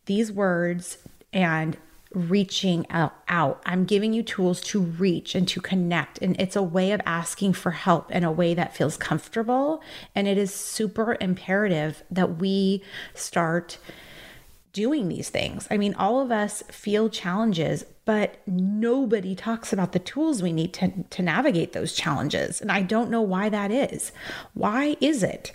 these 0.05 0.31
words 0.31 0.99
and 1.33 1.79
reaching 2.13 2.85
out. 2.91 3.63
I'm 3.65 3.87
giving 3.87 4.13
you 4.13 4.23
tools 4.23 4.61
to 4.63 4.81
reach 4.81 5.35
and 5.35 5.49
to 5.49 5.63
connect. 5.63 6.19
And 6.21 6.39
it's 6.39 6.57
a 6.57 6.63
way 6.63 6.93
of 6.93 7.01
asking 7.07 7.55
for 7.55 7.71
help 7.71 8.11
in 8.11 8.23
a 8.23 8.33
way 8.33 8.53
that 8.53 8.77
feels 8.77 8.99
comfortable. 8.99 9.81
And 10.15 10.29
it 10.29 10.37
is 10.37 10.53
super 10.53 11.17
imperative 11.21 12.03
that 12.11 12.37
we 12.37 12.83
start 13.15 13.79
doing 14.73 15.09
these 15.09 15.29
things. 15.29 15.67
I 15.71 15.77
mean, 15.77 15.95
all 15.95 16.21
of 16.21 16.31
us 16.31 16.63
feel 16.71 17.09
challenges, 17.09 17.85
but 18.05 18.41
nobody 18.47 19.35
talks 19.35 19.73
about 19.73 19.93
the 19.93 19.99
tools 19.99 20.43
we 20.43 20.53
need 20.53 20.73
to, 20.75 21.05
to 21.11 21.23
navigate 21.23 21.73
those 21.73 21.95
challenges. 21.95 22.61
And 22.61 22.71
I 22.71 22.83
don't 22.83 23.11
know 23.11 23.23
why 23.23 23.49
that 23.49 23.71
is. 23.71 24.13
Why 24.55 24.97
is 25.01 25.23
it? 25.23 25.53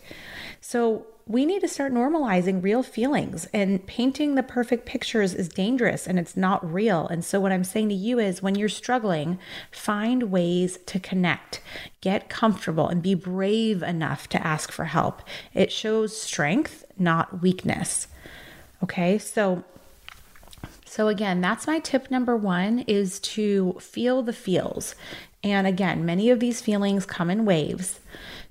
So, 0.61 1.07
we 1.25 1.45
need 1.45 1.61
to 1.61 1.69
start 1.69 1.93
normalizing 1.93 2.61
real 2.61 2.83
feelings 2.83 3.47
and 3.53 3.85
painting 3.87 4.35
the 4.35 4.43
perfect 4.43 4.85
pictures 4.85 5.33
is 5.33 5.47
dangerous 5.47 6.05
and 6.05 6.19
it's 6.19 6.35
not 6.35 6.69
real. 6.69 7.07
And 7.07 7.23
so, 7.23 7.39
what 7.39 7.53
I'm 7.53 7.63
saying 7.63 7.89
to 7.89 7.95
you 7.95 8.19
is 8.19 8.41
when 8.41 8.55
you're 8.55 8.67
struggling, 8.67 9.39
find 9.71 10.23
ways 10.23 10.77
to 10.85 10.99
connect, 10.99 11.61
get 12.01 12.27
comfortable, 12.29 12.89
and 12.89 13.01
be 13.01 13.15
brave 13.15 13.81
enough 13.83 14.27
to 14.29 14.45
ask 14.45 14.71
for 14.71 14.85
help. 14.85 15.21
It 15.53 15.71
shows 15.71 16.19
strength, 16.19 16.83
not 16.97 17.41
weakness. 17.41 18.07
Okay, 18.83 19.17
so 19.17 19.63
so 20.85 21.07
again, 21.07 21.41
that's 21.41 21.65
my 21.65 21.79
tip 21.79 22.11
number 22.11 22.35
1 22.35 22.79
is 22.81 23.19
to 23.21 23.77
feel 23.79 24.21
the 24.21 24.33
feels. 24.33 24.93
And 25.43 25.65
again, 25.65 26.05
many 26.05 26.29
of 26.29 26.39
these 26.39 26.61
feelings 26.61 27.05
come 27.05 27.31
in 27.31 27.45
waves. 27.45 27.99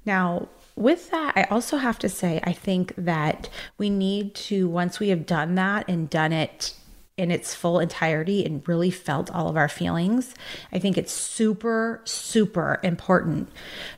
Now, 0.05 0.49
with 0.75 1.11
that, 1.11 1.35
I 1.37 1.45
also 1.45 1.77
have 1.77 1.99
to 2.01 2.09
say, 2.09 2.41
I 2.43 2.53
think 2.53 2.95
that 2.97 3.49
we 3.79 3.91
need 3.91 4.35
to, 4.35 4.69
once 4.69 4.99
we 4.99 5.11
have 5.11 5.27
done 5.27 5.55
that 5.55 5.89
and 5.89 6.11
done 6.11 6.33
it 6.33 6.75
in 7.17 7.31
its 7.31 7.55
full 7.55 7.79
entirety 7.79 8.45
and 8.45 8.67
really 8.67 8.91
felt 8.91 9.31
all 9.31 9.49
of 9.49 9.57
our 9.57 9.69
feelings, 9.69 10.35
I 10.73 10.79
think 10.79 10.99
it's 10.99 11.13
super, 11.13 12.01
super 12.05 12.81
important 12.83 13.51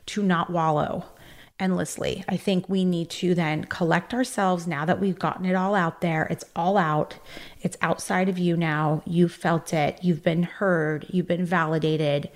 to 0.07 0.21
not 0.21 0.51
wallow 0.51 1.05
endlessly. 1.59 2.23
I 2.27 2.37
think 2.37 2.67
we 2.67 2.83
need 2.85 3.09
to 3.11 3.33
then 3.33 3.63
collect 3.65 4.13
ourselves 4.13 4.67
now 4.67 4.85
that 4.85 4.99
we've 4.99 5.19
gotten 5.19 5.45
it 5.45 5.55
all 5.55 5.75
out 5.75 6.01
there. 6.01 6.25
It's 6.25 6.45
all 6.55 6.77
out. 6.77 7.15
It's 7.61 7.77
outside 7.81 8.29
of 8.29 8.37
you 8.37 8.57
now. 8.57 9.01
You've 9.05 9.31
felt 9.31 9.73
it. 9.73 9.99
You've 10.03 10.23
been 10.23 10.43
heard. 10.43 11.05
You've 11.09 11.27
been 11.27 11.45
validated. 11.45 12.29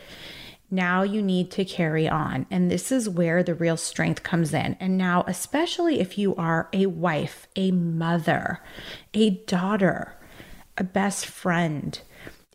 Now 0.72 1.02
you 1.02 1.22
need 1.22 1.52
to 1.52 1.66
carry 1.66 2.08
on. 2.08 2.46
And 2.52 2.70
this 2.70 2.92
is 2.92 3.10
where 3.10 3.42
the 3.42 3.56
real 3.56 3.78
strength 3.78 4.24
comes 4.24 4.54
in. 4.54 4.78
And 4.80 4.98
now, 4.98 5.24
especially 5.28 6.00
if 6.00 6.18
you 6.18 6.36
are 6.36 6.70
a 6.72 6.86
wife, 6.86 7.48
a 7.56 7.72
mother, 7.72 8.62
a 9.14 9.32
daughter, 9.32 10.16
a 10.78 10.84
best 10.84 11.26
friend, 11.26 12.00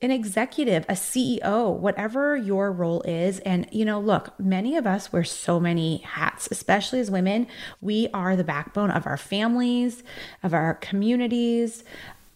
an 0.03 0.11
executive, 0.11 0.85
a 0.89 0.95
CEO, 0.95 1.75
whatever 1.75 2.37
your 2.37 2.73
role 2.73 3.03
is. 3.03 3.39
And, 3.41 3.67
you 3.71 3.85
know, 3.85 4.01
look, 4.01 4.39
many 4.39 4.77
of 4.77 4.87
us 4.87 5.13
wear 5.13 5.25
so 5.25 5.59
many 5.59 5.99
hats, 5.99 6.49
especially 6.51 7.01
as 7.01 7.11
women. 7.11 7.47
We 7.81 8.09
are 8.13 8.37
the 8.37 8.45
backbone 8.45 8.91
of 8.91 9.07
our 9.07 9.17
families, 9.17 10.03
of 10.43 10.53
our 10.53 10.75
communities, 10.75 11.85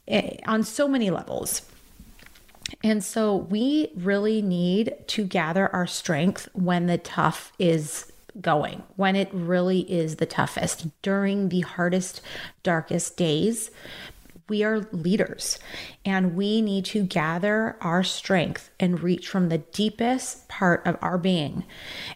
eh, 0.06 0.36
on 0.46 0.62
so 0.62 0.88
many 0.88 1.10
levels. 1.10 1.62
And 2.82 3.02
so 3.02 3.34
we 3.34 3.92
really 3.96 4.42
need 4.42 4.94
to 5.08 5.24
gather 5.24 5.72
our 5.74 5.86
strength 5.86 6.48
when 6.52 6.86
the 6.86 6.98
tough 6.98 7.52
is 7.58 8.12
going, 8.40 8.82
when 8.96 9.16
it 9.16 9.28
really 9.32 9.80
is 9.90 10.16
the 10.16 10.26
toughest, 10.26 10.86
during 11.02 11.48
the 11.48 11.60
hardest, 11.60 12.20
darkest 12.62 13.16
days. 13.16 13.70
We 14.49 14.64
are 14.64 14.81
leaders 14.93 15.59
and 16.05 16.35
we 16.35 16.62
need 16.62 16.85
to 16.87 17.02
gather 17.02 17.76
our 17.81 18.02
strength 18.02 18.71
and 18.81 19.00
reach 19.00 19.28
from 19.28 19.49
the 19.49 19.59
deepest 19.59 20.49
part 20.49 20.87
of 20.87 20.97
our 21.02 21.19
being. 21.19 21.64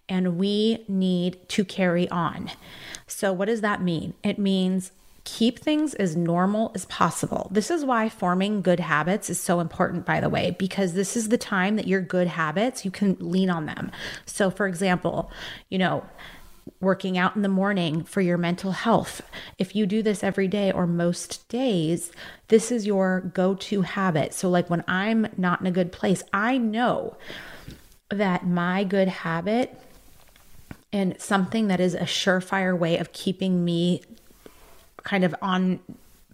And 0.09 0.39
we 0.39 0.85
need 0.89 1.49
to 1.51 1.65
carry 1.65 2.09
on. 2.09 2.51
So, 3.07 3.33
what 3.33 3.47
does 3.47 3.61
that 3.61 3.83
mean? 3.83 4.15
It 4.23 4.39
means 4.39 4.93
keep 5.25 5.59
things 5.59 5.95
as 5.95 6.17
normal 6.17 6.73
as 6.75 6.85
possible. 6.87 7.49
This 7.53 7.71
is 7.71 7.85
why 7.85 8.09
forming 8.09 8.63
good 8.63 8.81
habits 8.81 9.31
is 9.31 9.39
so 9.39 9.61
important, 9.61 10.05
by 10.05 10.21
the 10.21 10.29
way, 10.29 10.57
because 10.59 10.95
this 10.95 11.17
is 11.17 11.29
the 11.29 11.39
time 11.39 11.77
that 11.77 11.87
your 11.87 12.01
good 12.01 12.27
habits, 12.27 12.85
you 12.85 12.91
can 12.91 13.17
lean 13.21 13.49
on 13.49 13.67
them. 13.67 13.93
So, 14.27 14.51
for 14.51 14.67
example, 14.67 15.31
you 15.69 15.79
know, 15.79 16.05
working 16.83 17.17
out 17.17 17.37
in 17.37 17.43
the 17.43 17.49
morning 17.49 18.03
for 18.03 18.21
your 18.21 18.37
mental 18.37 18.73
health. 18.73 19.23
If 19.57 19.75
you 19.75 19.87
do 19.87 20.03
this 20.03 20.23
every 20.23 20.49
day 20.49 20.71
or 20.71 20.87
most 20.87 21.49
days, 21.49 22.11
this 22.49 22.71
is 22.71 22.87
your 22.87 23.21
go 23.21 23.55
to 23.55 23.83
habit. 23.83 24.35
So, 24.35 24.51
like 24.51 24.69
when 24.69 24.85
I'm 24.87 25.29
not 25.39 25.61
in 25.61 25.67
a 25.67 25.71
good 25.71 25.93
place, 25.93 26.23
I 26.35 26.59
know 26.59 27.17
that 28.11 28.47
my 28.47 28.85
good 28.85 29.09
habit 29.09 29.81
and 30.93 31.19
something 31.19 31.69
that 31.69 31.81
is 31.81 31.95
a 31.95 32.01
surefire 32.01 32.79
way 32.79 32.99
of 32.99 33.13
keeping 33.13 33.65
me 33.65 34.03
kind 35.05 35.25
of 35.25 35.35
on 35.41 35.81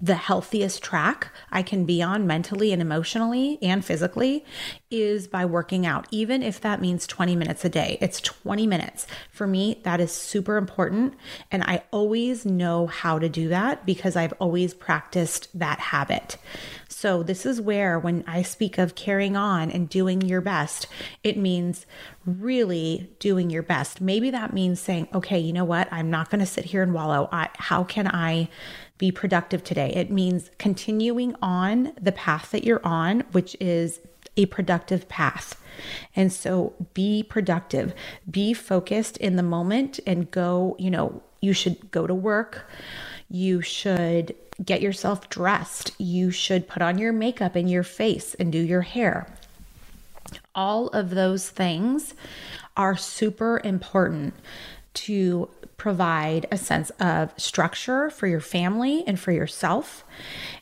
the 0.00 0.14
healthiest 0.14 0.83
track 0.83 1.28
I 1.50 1.62
can 1.62 1.85
be 1.85 2.02
on 2.02 2.26
mentally 2.26 2.73
and 2.73 2.81
emotionally 2.81 3.59
and 3.62 3.85
physically 3.85 4.45
is 4.90 5.26
by 5.26 5.45
working 5.45 5.85
out, 5.85 6.07
even 6.11 6.43
if 6.43 6.61
that 6.61 6.81
means 6.81 7.07
20 7.07 7.37
minutes 7.37 7.64
a 7.64 7.69
day. 7.69 7.99
It's 8.00 8.21
20 8.21 8.67
minutes. 8.67 9.07
For 9.31 9.47
me, 9.47 9.81
that 9.85 10.00
is 10.00 10.12
super 10.12 10.57
important. 10.57 11.14
And 11.50 11.62
I 11.64 11.83
always 11.90 12.47
know 12.47 12.87
how 12.87 13.19
to 13.19 13.28
do 13.28 13.49
that 13.49 13.85
because 13.85 14.17
I've 14.17 14.35
always 14.35 14.73
practiced 14.73 15.49
that 15.59 15.78
habit. 15.78 16.38
So, 16.88 17.23
this 17.23 17.47
is 17.47 17.61
where, 17.61 17.99
when 17.99 18.25
I 18.26 18.43
speak 18.43 18.78
of 18.78 18.95
carrying 18.95 19.37
on 19.37 19.71
and 19.71 19.88
doing 19.88 20.21
your 20.23 20.40
best, 20.40 20.87
it 21.23 21.37
means 21.37 21.87
really 22.25 23.11
doing 23.21 23.50
your 23.50 23.62
best. 23.62 24.00
Maybe 24.00 24.31
that 24.31 24.52
means 24.52 24.81
saying, 24.81 25.09
okay, 25.14 25.38
you 25.38 25.52
know 25.52 25.64
what? 25.64 25.87
I'm 25.93 26.11
not 26.11 26.31
going 26.31 26.40
to 26.40 26.47
sit 26.47 26.64
here 26.64 26.83
and 26.83 26.93
wallow. 26.93 27.28
I, 27.31 27.50
how 27.55 27.85
can 27.85 28.09
I 28.09 28.49
be 28.99 29.11
productive 29.11 29.64
today? 29.64 29.93
It 29.95 30.11
means 30.11 30.50
continuing 30.59 31.35
on 31.40 31.93
the 32.00 32.12
path 32.12 32.50
that 32.50 32.64
you're 32.64 32.85
on, 32.85 33.21
which 33.33 33.57
is 33.61 34.00
a 34.37 34.47
productive 34.47 35.09
path. 35.09 35.61
And 36.14 36.33
so 36.33 36.75
be 36.95 37.23
productive, 37.23 37.95
be 38.31 38.52
focused 38.52 39.17
in 39.17 39.37
the 39.37 39.43
moment 39.43 40.00
and 40.07 40.31
go, 40.31 40.76
you 40.78 40.90
know, 40.90 41.23
you 41.40 41.52
should 41.52 41.90
go 41.90 42.07
to 42.07 42.14
work. 42.14 42.69
You 43.31 43.62
should 43.62 44.35
get 44.64 44.81
yourself 44.81 45.28
dressed. 45.28 45.93
You 45.99 46.31
should 46.31 46.67
put 46.67 46.83
on 46.83 46.99
your 46.99 47.12
makeup 47.12 47.55
and 47.55 47.71
your 47.71 47.85
face 47.85 48.35
and 48.35 48.50
do 48.50 48.59
your 48.59 48.83
hair. 48.83 49.33
All 50.55 50.88
of 50.88 51.11
those 51.11 51.49
things 51.49 52.14
are 52.76 52.97
super 52.97 53.61
important 53.62 54.35
to 54.95 55.49
provide 55.78 56.44
a 56.50 56.58
sense 56.58 56.90
of 57.00 57.32
structure 57.38 58.11
for 58.11 58.26
your 58.26 58.40
family 58.40 59.04
and 59.06 59.18
for 59.18 59.32
yourself, 59.32 60.04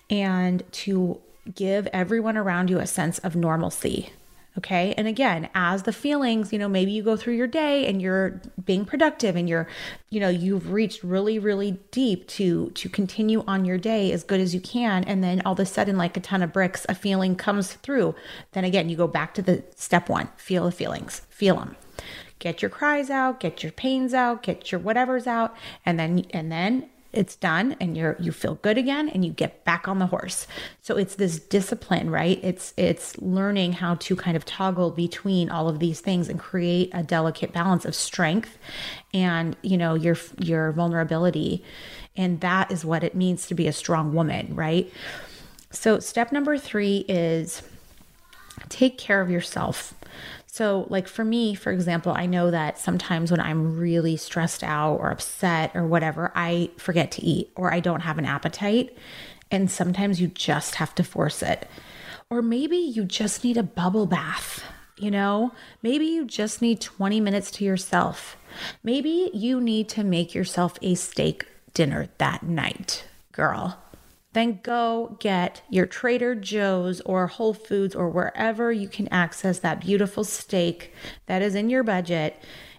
and 0.09 0.63
to 0.71 1.21
give 1.55 1.89
everyone 1.93 2.37
around 2.37 2.71
you 2.71 2.79
a 2.79 2.87
sense 2.87 3.19
of 3.19 3.35
normalcy. 3.35 4.11
Okay. 4.59 4.95
And 4.97 5.07
again, 5.07 5.51
as 5.55 5.83
the 5.83 5.93
feelings, 5.93 6.51
you 6.51 6.59
know, 6.59 6.69
maybe 6.69 6.91
you 6.91 7.03
go 7.03 7.15
through 7.15 7.35
your 7.35 7.47
day 7.47 7.87
and 7.87 8.01
you're 8.01 8.41
being 8.65 8.87
productive 8.87 9.37
and 9.37 9.47
you're, 9.47 9.69
you 10.09 10.19
know, 10.19 10.31
you've 10.31 10.73
reached 10.73 11.03
really, 11.03 11.39
really 11.39 11.73
deep 11.91 12.27
to 12.29 12.71
to 12.71 12.89
continue 12.89 13.45
on 13.47 13.67
your 13.67 13.77
day 13.77 14.13
as 14.13 14.25
good 14.25 14.41
as 14.41 14.55
you 14.55 14.61
can. 14.61 15.05
And 15.05 15.23
then 15.23 15.43
all 15.45 15.53
of 15.53 15.61
a 15.61 15.67
sudden, 15.67 15.99
like 15.99 16.17
a 16.17 16.21
ton 16.21 16.43
of 16.43 16.55
bricks, 16.55 16.87
a 16.89 16.95
feeling 16.95 17.37
comes 17.37 17.75
through. 17.75 18.15
Then 18.53 18.65
again, 18.65 18.89
you 18.89 18.97
go 18.97 19.07
back 19.07 19.35
to 19.35 19.43
the 19.43 19.63
step 19.77 20.09
one, 20.09 20.31
feel 20.39 20.65
the 20.65 20.73
feelings, 20.73 21.21
feel 21.29 21.57
them 21.57 21.77
get 22.39 22.63
your 22.63 22.71
cries 22.71 23.11
out, 23.11 23.41
get 23.41 23.63
your 23.63 23.73
pains 23.73 24.15
out, 24.15 24.43
get 24.43 24.71
your 24.71 24.81
whatever's 24.81 25.27
out, 25.27 25.57
and 25.85 25.99
then 25.99 26.27
and 26.31 26.51
then 26.51 26.89
it's 27.17 27.35
done 27.37 27.75
and 27.81 27.97
you're 27.97 28.17
you 28.21 28.31
feel 28.31 28.57
good 28.57 28.77
again 28.77 29.09
and 29.09 29.25
you 29.25 29.33
get 29.33 29.65
back 29.65 29.89
on 29.89 29.99
the 29.99 30.07
horse. 30.07 30.47
So 30.83 30.97
it's 30.97 31.15
this 31.15 31.39
discipline, 31.41 32.11
right? 32.11 32.39
It's 32.43 32.75
it's 32.77 33.17
learning 33.19 33.73
how 33.73 33.95
to 33.97 34.15
kind 34.15 34.37
of 34.37 34.45
toggle 34.45 34.91
between 34.91 35.49
all 35.49 35.69
of 35.69 35.79
these 35.79 36.01
things 36.01 36.29
and 36.29 36.39
create 36.39 36.91
a 36.93 37.03
delicate 37.03 37.53
balance 37.53 37.85
of 37.85 37.95
strength 37.95 38.59
and, 39.15 39.57
you 39.63 39.79
know, 39.79 39.95
your 39.95 40.17
your 40.39 40.73
vulnerability. 40.73 41.65
And 42.17 42.41
that 42.41 42.71
is 42.71 42.85
what 42.85 43.03
it 43.03 43.15
means 43.15 43.47
to 43.47 43.55
be 43.55 43.67
a 43.67 43.73
strong 43.73 44.13
woman, 44.13 44.55
right? 44.55 44.93
So 45.71 45.99
step 46.01 46.33
number 46.33 46.57
3 46.57 47.05
is 47.09 47.63
take 48.69 48.99
care 48.99 49.21
of 49.21 49.31
yourself. 49.31 49.95
So, 50.57 50.87
like 50.89 51.07
for 51.07 51.23
me, 51.23 51.55
for 51.55 51.71
example, 51.71 52.15
I 52.17 52.25
know 52.25 52.51
that 52.51 52.79
sometimes 52.79 53.31
when 53.31 53.41
I'm 53.41 53.77
really 53.77 54.17
stressed 54.17 54.65
out 54.65 54.95
or 54.95 55.11
upset 55.11 55.73
or 55.75 55.87
whatever, 55.87 56.33
I 56.35 56.71
forget 56.79 57.11
to 57.11 57.23
eat 57.23 57.53
or 57.57 57.75
I 57.75 57.81
don't 57.81 58.01
have 58.01 58.17
an 58.17 58.25
appetite. 58.25 58.97
And 59.51 59.71
sometimes 59.71 60.19
you 60.19 60.29
just 60.29 60.77
have 60.77 60.95
to 60.95 61.05
force 61.05 61.43
it. 61.43 61.69
Or 62.31 62.41
maybe 62.41 62.79
you 62.79 63.05
just 63.05 63.45
need 63.45 63.59
a 63.59 63.63
bubble 63.63 64.07
bath, 64.07 64.65
you 64.97 65.11
know? 65.11 65.53
Maybe 65.83 66.07
you 66.07 66.25
just 66.25 66.63
need 66.63 66.81
20 66.81 67.21
minutes 67.21 67.51
to 67.51 67.65
yourself. 67.67 68.39
Maybe 68.83 69.31
you 69.35 69.61
need 69.61 69.91
to 69.91 70.05
make 70.05 70.35
yourself 70.35 70.79
a 70.81 70.95
steak 70.95 71.47
dinner 71.75 72.09
that 72.17 72.43
night, 72.43 73.05
girl 73.31 73.79
then 74.37 74.61
go 74.63 75.17
get 75.19 75.63
your 75.71 75.87
Trader 75.87 76.35
Joe's 76.35 77.01
or 77.03 77.27
Whole 77.27 77.55
Foods 77.55 77.95
or 77.95 78.11
wherever 78.11 78.71
you 78.71 78.87
can 78.87 79.09
access 79.09 79.59
that 79.61 79.81
beautiful 79.81 80.25
steak 80.25 80.93
that 81.25 81.41
is 81.41 81.55
in 81.55 81.71
your 81.71 81.83
budget. 81.83 82.39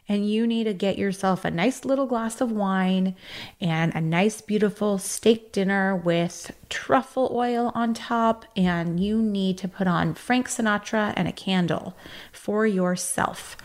And 0.10 0.30
you 0.30 0.48
need 0.48 0.65
to 0.65 0.74
get 0.74 0.98
yourself 0.98 1.43
a 1.43 1.52
nice 1.52 1.84
little 1.84 2.06
glass 2.06 2.39
of 2.39 2.52
wine 2.52 3.15
and 3.60 3.93
a 3.93 4.00
nice, 4.00 4.39
beautiful 4.39 5.00
steak 5.00 5.52
dinner 5.52 5.96
with 5.96 6.56
truffle 6.70 7.30
oil 7.34 7.72
on 7.76 7.93
top. 7.93 8.46
And 8.56 9.00
you 9.00 9.22
need 9.22 9.58
to 9.58 9.67
put 9.67 9.88
on 9.88 10.13
Frank 10.13 10.48
Sinatra 10.48 11.13
and 11.17 11.28
a 11.28 11.34
candle 11.34 11.98
for 12.32 12.65
yourself. 12.65 13.58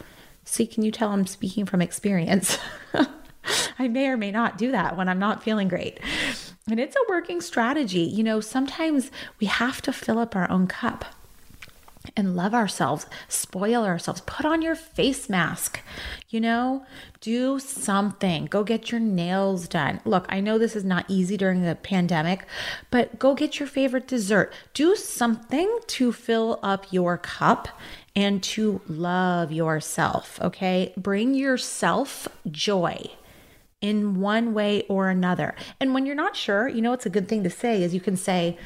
See, 0.44 0.66
can 0.66 0.82
you 0.82 0.90
tell 0.90 1.10
I'm 1.10 1.26
speaking 1.26 1.66
from 1.66 1.80
experience? 1.80 2.58
I 3.78 3.88
may 3.88 4.08
or 4.08 4.16
may 4.16 4.30
not 4.30 4.58
do 4.58 4.70
that 4.72 4.96
when 4.96 5.08
I'm 5.08 5.18
not 5.18 5.42
feeling 5.42 5.68
great. 5.68 6.00
And 6.68 6.78
it's 6.78 6.96
a 6.96 7.08
working 7.08 7.40
strategy. 7.40 8.00
You 8.00 8.22
know, 8.22 8.40
sometimes 8.40 9.10
we 9.40 9.46
have 9.46 9.82
to 9.82 9.92
fill 9.92 10.18
up 10.18 10.36
our 10.36 10.50
own 10.50 10.66
cup 10.66 11.04
and 12.16 12.36
love 12.36 12.54
ourselves, 12.54 13.06
spoil 13.28 13.84
ourselves. 13.84 14.22
Put 14.22 14.44
on 14.44 14.62
your 14.62 14.74
face 14.74 15.28
mask, 15.28 15.80
you 16.28 16.40
know, 16.40 16.84
do 17.20 17.58
something. 17.58 18.46
Go 18.46 18.64
get 18.64 18.90
your 18.90 19.00
nails 19.00 19.68
done. 19.68 20.00
Look, 20.04 20.26
I 20.28 20.40
know 20.40 20.58
this 20.58 20.76
is 20.76 20.84
not 20.84 21.04
easy 21.08 21.36
during 21.36 21.62
the 21.62 21.74
pandemic, 21.74 22.46
but 22.90 23.18
go 23.18 23.34
get 23.34 23.58
your 23.58 23.68
favorite 23.68 24.06
dessert. 24.06 24.52
Do 24.74 24.96
something 24.96 25.78
to 25.88 26.12
fill 26.12 26.58
up 26.62 26.86
your 26.92 27.18
cup 27.18 27.68
and 28.14 28.42
to 28.42 28.80
love 28.88 29.52
yourself, 29.52 30.40
okay? 30.42 30.92
Bring 30.96 31.34
yourself 31.34 32.28
joy 32.50 33.10
in 33.82 34.20
one 34.20 34.54
way 34.54 34.84
or 34.88 35.10
another. 35.10 35.54
And 35.78 35.92
when 35.92 36.06
you're 36.06 36.14
not 36.14 36.34
sure, 36.34 36.68
you 36.68 36.80
know, 36.80 36.94
it's 36.94 37.04
a 37.04 37.10
good 37.10 37.28
thing 37.28 37.44
to 37.44 37.50
say 37.50 37.82
is 37.82 37.92
you 37.92 38.00
can 38.00 38.16
say, 38.16 38.56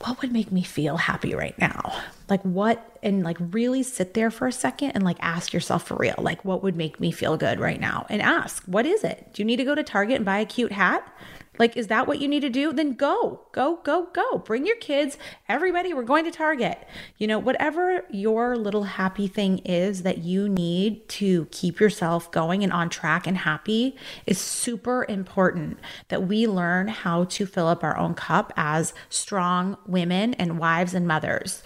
what 0.00 0.20
would 0.20 0.30
make 0.30 0.52
me 0.52 0.62
feel 0.62 0.98
happy 0.98 1.34
right 1.34 1.58
now? 1.58 1.98
Like 2.28 2.42
what 2.42 2.98
and 3.02 3.24
like 3.24 3.38
really 3.40 3.82
sit 3.82 4.14
there 4.14 4.30
for 4.30 4.46
a 4.46 4.52
second 4.52 4.90
and 4.90 5.02
like 5.02 5.16
ask 5.20 5.52
yourself 5.52 5.86
for 5.86 5.96
real, 5.96 6.14
like 6.18 6.44
what 6.44 6.62
would 6.62 6.76
make 6.76 7.00
me 7.00 7.10
feel 7.10 7.36
good 7.36 7.58
right 7.58 7.80
now? 7.80 8.06
And 8.10 8.20
ask, 8.20 8.62
what 8.66 8.84
is 8.84 9.04
it? 9.04 9.30
Do 9.32 9.42
you 9.42 9.46
need 9.46 9.56
to 9.56 9.64
go 9.64 9.74
to 9.74 9.82
Target 9.82 10.16
and 10.16 10.24
buy 10.24 10.38
a 10.38 10.46
cute 10.46 10.72
hat? 10.72 11.10
Like, 11.58 11.76
is 11.76 11.86
that 11.88 12.06
what 12.06 12.20
you 12.20 12.28
need 12.28 12.40
to 12.40 12.50
do? 12.50 12.72
Then 12.72 12.92
go, 12.92 13.40
go, 13.52 13.80
go, 13.82 14.08
go. 14.12 14.38
Bring 14.38 14.66
your 14.66 14.76
kids, 14.76 15.18
everybody, 15.48 15.94
we're 15.94 16.02
going 16.02 16.24
to 16.24 16.30
Target. 16.30 16.86
You 17.18 17.26
know, 17.26 17.38
whatever 17.38 18.04
your 18.10 18.56
little 18.56 18.84
happy 18.84 19.26
thing 19.26 19.58
is 19.58 20.02
that 20.02 20.18
you 20.18 20.48
need 20.48 21.08
to 21.10 21.46
keep 21.50 21.80
yourself 21.80 22.30
going 22.30 22.62
and 22.62 22.72
on 22.72 22.88
track 22.88 23.26
and 23.26 23.38
happy 23.38 23.96
is 24.26 24.38
super 24.38 25.06
important 25.08 25.78
that 26.08 26.26
we 26.26 26.46
learn 26.46 26.88
how 26.88 27.24
to 27.24 27.46
fill 27.46 27.68
up 27.68 27.82
our 27.82 27.96
own 27.96 28.14
cup 28.14 28.52
as 28.56 28.92
strong 29.08 29.76
women 29.86 30.34
and 30.34 30.58
wives 30.58 30.94
and 30.94 31.06
mothers. 31.06 31.62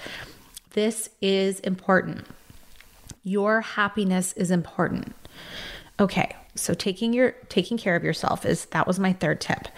This 0.73 1.11
is 1.21 1.61
important. 1.61 2.27
Your 3.23 3.61
happiness 3.61 4.33
is 4.35 4.51
important. 4.51 5.15
Okay, 5.99 6.35
so 6.55 6.75
taking 6.75 7.13
your 7.13 7.33
taking 7.49 7.79
care 7.79 7.97
of 7.97 8.05
yourself 8.05 8.45
is 8.45 8.67
that 8.67 8.87
was 8.87 8.99
my 8.99 9.13
third 9.13 9.41
tip. 9.41 9.69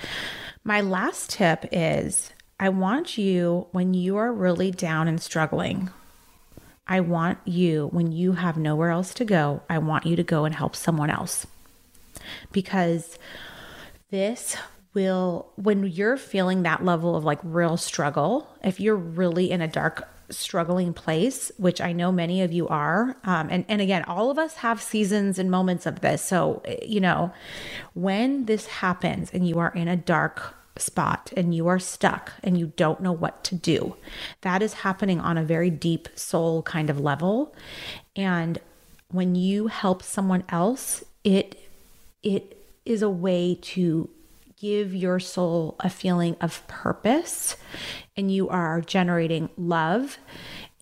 My 0.65 0.81
last 0.81 1.31
tip 1.31 1.67
is 1.73 2.33
I 2.59 2.69
want 2.69 3.19
you 3.19 3.67
when 3.73 3.95
you 3.95 4.17
are 4.17 4.33
really 4.33 4.71
down 4.71 5.09
and 5.09 5.21
struggling. 5.21 5.91
I 6.87 7.01
want 7.01 7.39
you 7.45 7.89
when 7.93 8.13
you 8.13 8.33
have 8.33 8.57
nowhere 8.57 8.91
else 8.91 9.15
to 9.15 9.25
go, 9.25 9.63
I 9.69 9.79
want 9.79 10.07
you 10.07 10.17
to 10.17 10.23
go 10.23 10.45
and 10.45 10.55
help 10.55 10.77
someone 10.77 11.11
else. 11.11 11.47
Because 12.53 13.19
this 14.11 14.57
will 14.95 15.51
when 15.57 15.85
you're 15.85 16.17
feeling 16.17 16.63
that 16.63 16.85
level 16.85 17.17
of 17.17 17.25
like 17.25 17.41
real 17.43 17.77
struggle, 17.77 18.49
if 18.63 18.79
you're 18.79 18.97
really 18.97 19.51
in 19.51 19.61
a 19.61 19.69
dark 19.69 20.09
struggling 20.33 20.93
place, 20.93 21.53
which 21.57 21.81
I 21.81 21.93
know 21.93 22.11
many 22.11 22.43
of 22.43 22.53
you 22.53 22.69
are. 22.69 23.17
Um, 23.25 23.49
and, 23.51 23.65
and 23.69 23.81
again, 23.81 24.05
all 24.05 24.31
of 24.31 24.39
us 24.39 24.55
have 24.57 24.83
seasons 24.83 25.39
and 25.39 25.51
moments 25.51 25.87
of 25.87 26.01
this. 26.01 26.23
So, 26.23 26.63
you 26.83 27.01
know, 27.01 27.33
when 27.95 28.47
this 28.47 28.67
happens 28.67 29.31
and 29.33 29.47
you 29.47 29.59
are 29.59 29.73
in 29.75 29.89
a 29.89 29.97
dark 29.97 30.55
spot 30.77 31.33
and 31.37 31.55
you 31.55 31.69
are 31.69 31.79
stuck 31.79 32.33
and 32.43 32.59
you 32.59 32.73
don't 32.77 33.01
know 33.01 33.13
what 33.13 33.45
to 33.45 33.55
do, 33.55 33.97
that 34.41 34.63
is 34.63 34.73
happening 34.75 35.21
on 35.21 35.39
a 35.39 35.45
very 35.45 35.71
deep 35.71 36.09
soul 36.15 36.63
kind 36.63 36.91
of 36.91 36.99
level. 36.99 37.55
And 38.17 38.59
when 39.09 39.35
you 39.35 39.67
help 39.67 40.03
someone 40.03 40.45
else, 40.49 41.05
it 41.25 41.59
it 42.23 42.57
is 42.85 43.03
a 43.03 43.11
way 43.11 43.59
to 43.61 44.09
give 44.63 44.95
your 44.95 45.19
soul 45.19 45.75
a 45.81 45.91
feeling 45.91 46.37
of 46.41 46.65
purpose 46.69 47.57
and 48.17 48.33
you 48.33 48.49
are 48.49 48.81
generating 48.81 49.51
love. 49.57 50.19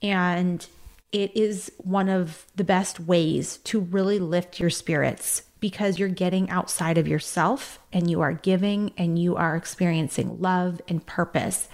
And 0.03 0.65
it 1.13 1.35
is 1.35 1.73
one 1.79 2.11
of 2.11 2.45
the 2.55 2.63
best 2.63 3.01
ways 3.01 3.57
to 3.65 3.81
really 3.81 4.19
lift 4.19 4.61
your 4.61 4.69
spirits 4.69 5.45
because 5.61 5.99
you're 5.99 6.11
getting 6.11 6.51
outside 6.51 6.99
of 6.99 7.09
yourself 7.09 7.79
and 7.91 8.11
you 8.11 8.21
are 8.21 8.35
giving 8.35 8.93
and 8.99 9.19
you 9.19 9.35
are 9.37 9.57
experiencing 9.57 10.41
love 10.41 10.83
and 10.87 11.05
purpose. 11.07 11.69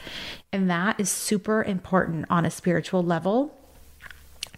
And 0.53 0.71
that 0.71 1.01
is 1.01 1.11
super 1.11 1.65
important 1.65 2.27
on 2.31 2.47
a 2.47 2.51
spiritual 2.53 3.03
level 3.03 3.56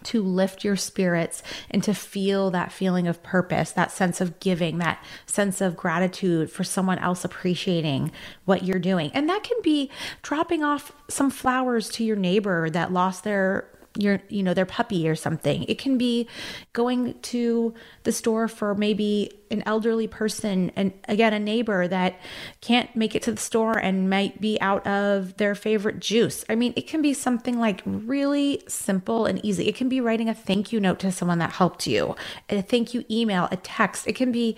to 0.03 0.21
lift 0.21 0.63
your 0.63 0.75
spirits 0.75 1.43
and 1.69 1.83
to 1.83 1.93
feel 1.93 2.51
that 2.51 2.71
feeling 2.71 3.07
of 3.07 3.21
purpose, 3.23 3.71
that 3.71 3.91
sense 3.91 4.21
of 4.21 4.39
giving, 4.39 4.77
that 4.79 5.03
sense 5.25 5.61
of 5.61 5.75
gratitude 5.75 6.51
for 6.51 6.63
someone 6.63 6.99
else 6.99 7.25
appreciating 7.25 8.11
what 8.45 8.63
you're 8.63 8.79
doing. 8.79 9.11
And 9.13 9.29
that 9.29 9.43
can 9.43 9.57
be 9.61 9.89
dropping 10.21 10.63
off 10.63 10.91
some 11.07 11.29
flowers 11.29 11.89
to 11.89 12.03
your 12.03 12.15
neighbor 12.15 12.69
that 12.69 12.91
lost 12.91 13.23
their 13.23 13.67
your 13.99 14.21
you 14.29 14.43
know 14.43 14.53
their 14.53 14.65
puppy 14.65 15.07
or 15.07 15.15
something. 15.15 15.63
It 15.63 15.77
can 15.77 15.97
be 15.97 16.27
going 16.73 17.19
to 17.21 17.73
the 18.03 18.11
store 18.11 18.47
for 18.47 18.75
maybe 18.75 19.31
an 19.51 19.63
elderly 19.65 20.07
person 20.07 20.71
and 20.75 20.93
again 21.07 21.33
a 21.33 21.39
neighbor 21.39 21.87
that 21.87 22.19
can't 22.61 22.95
make 22.95 23.15
it 23.15 23.21
to 23.23 23.31
the 23.31 23.41
store 23.41 23.77
and 23.77 24.09
might 24.09 24.39
be 24.39 24.59
out 24.61 24.85
of 24.85 25.37
their 25.37 25.55
favorite 25.55 25.99
juice. 25.99 26.45
I 26.49 26.55
mean 26.55 26.73
it 26.75 26.87
can 26.87 27.01
be 27.01 27.13
something 27.13 27.59
like 27.59 27.81
really 27.85 28.63
simple 28.67 29.25
and 29.25 29.43
easy. 29.43 29.67
It 29.67 29.75
can 29.75 29.89
be 29.89 30.01
writing 30.01 30.29
a 30.29 30.33
thank 30.33 30.71
you 30.71 30.79
note 30.79 30.99
to 30.99 31.11
someone 31.11 31.39
that 31.39 31.51
helped 31.53 31.87
you 31.87 32.15
a 32.49 32.61
thank 32.61 32.93
you 32.93 33.03
email 33.09 33.47
a 33.51 33.57
text. 33.57 34.07
It 34.07 34.15
can 34.15 34.31
be 34.31 34.55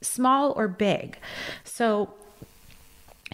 small 0.00 0.52
or 0.52 0.68
big. 0.68 1.18
So 1.64 2.14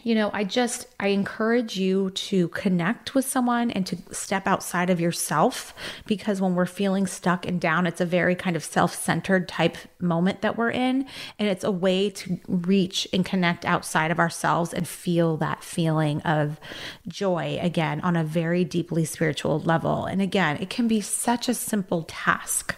you 0.02 0.14
know, 0.14 0.30
I 0.32 0.44
just 0.44 0.86
I 0.98 1.08
encourage 1.08 1.76
you 1.76 2.10
to 2.10 2.48
connect 2.48 3.14
with 3.14 3.26
someone 3.26 3.70
and 3.70 3.86
to 3.86 3.98
step 4.12 4.46
outside 4.46 4.88
of 4.88 5.00
yourself 5.00 5.74
because 6.06 6.40
when 6.40 6.54
we're 6.54 6.66
feeling 6.66 7.06
stuck 7.06 7.46
and 7.46 7.60
down, 7.60 7.86
it's 7.86 8.00
a 8.00 8.06
very 8.06 8.34
kind 8.34 8.56
of 8.56 8.64
self-centered 8.64 9.48
type 9.48 9.76
moment 10.00 10.40
that 10.40 10.56
we're 10.56 10.70
in 10.70 11.06
and 11.38 11.48
it's 11.48 11.64
a 11.64 11.70
way 11.70 12.08
to 12.10 12.38
reach 12.48 13.06
and 13.12 13.26
connect 13.26 13.64
outside 13.64 14.10
of 14.10 14.18
ourselves 14.18 14.72
and 14.72 14.88
feel 14.88 15.36
that 15.36 15.62
feeling 15.62 16.22
of 16.22 16.58
joy 17.06 17.58
again 17.60 18.00
on 18.00 18.16
a 18.16 18.24
very 18.24 18.64
deeply 18.64 19.04
spiritual 19.04 19.60
level. 19.60 20.06
And 20.06 20.22
again, 20.22 20.56
it 20.58 20.70
can 20.70 20.88
be 20.88 21.00
such 21.00 21.48
a 21.48 21.54
simple 21.54 22.04
task. 22.08 22.74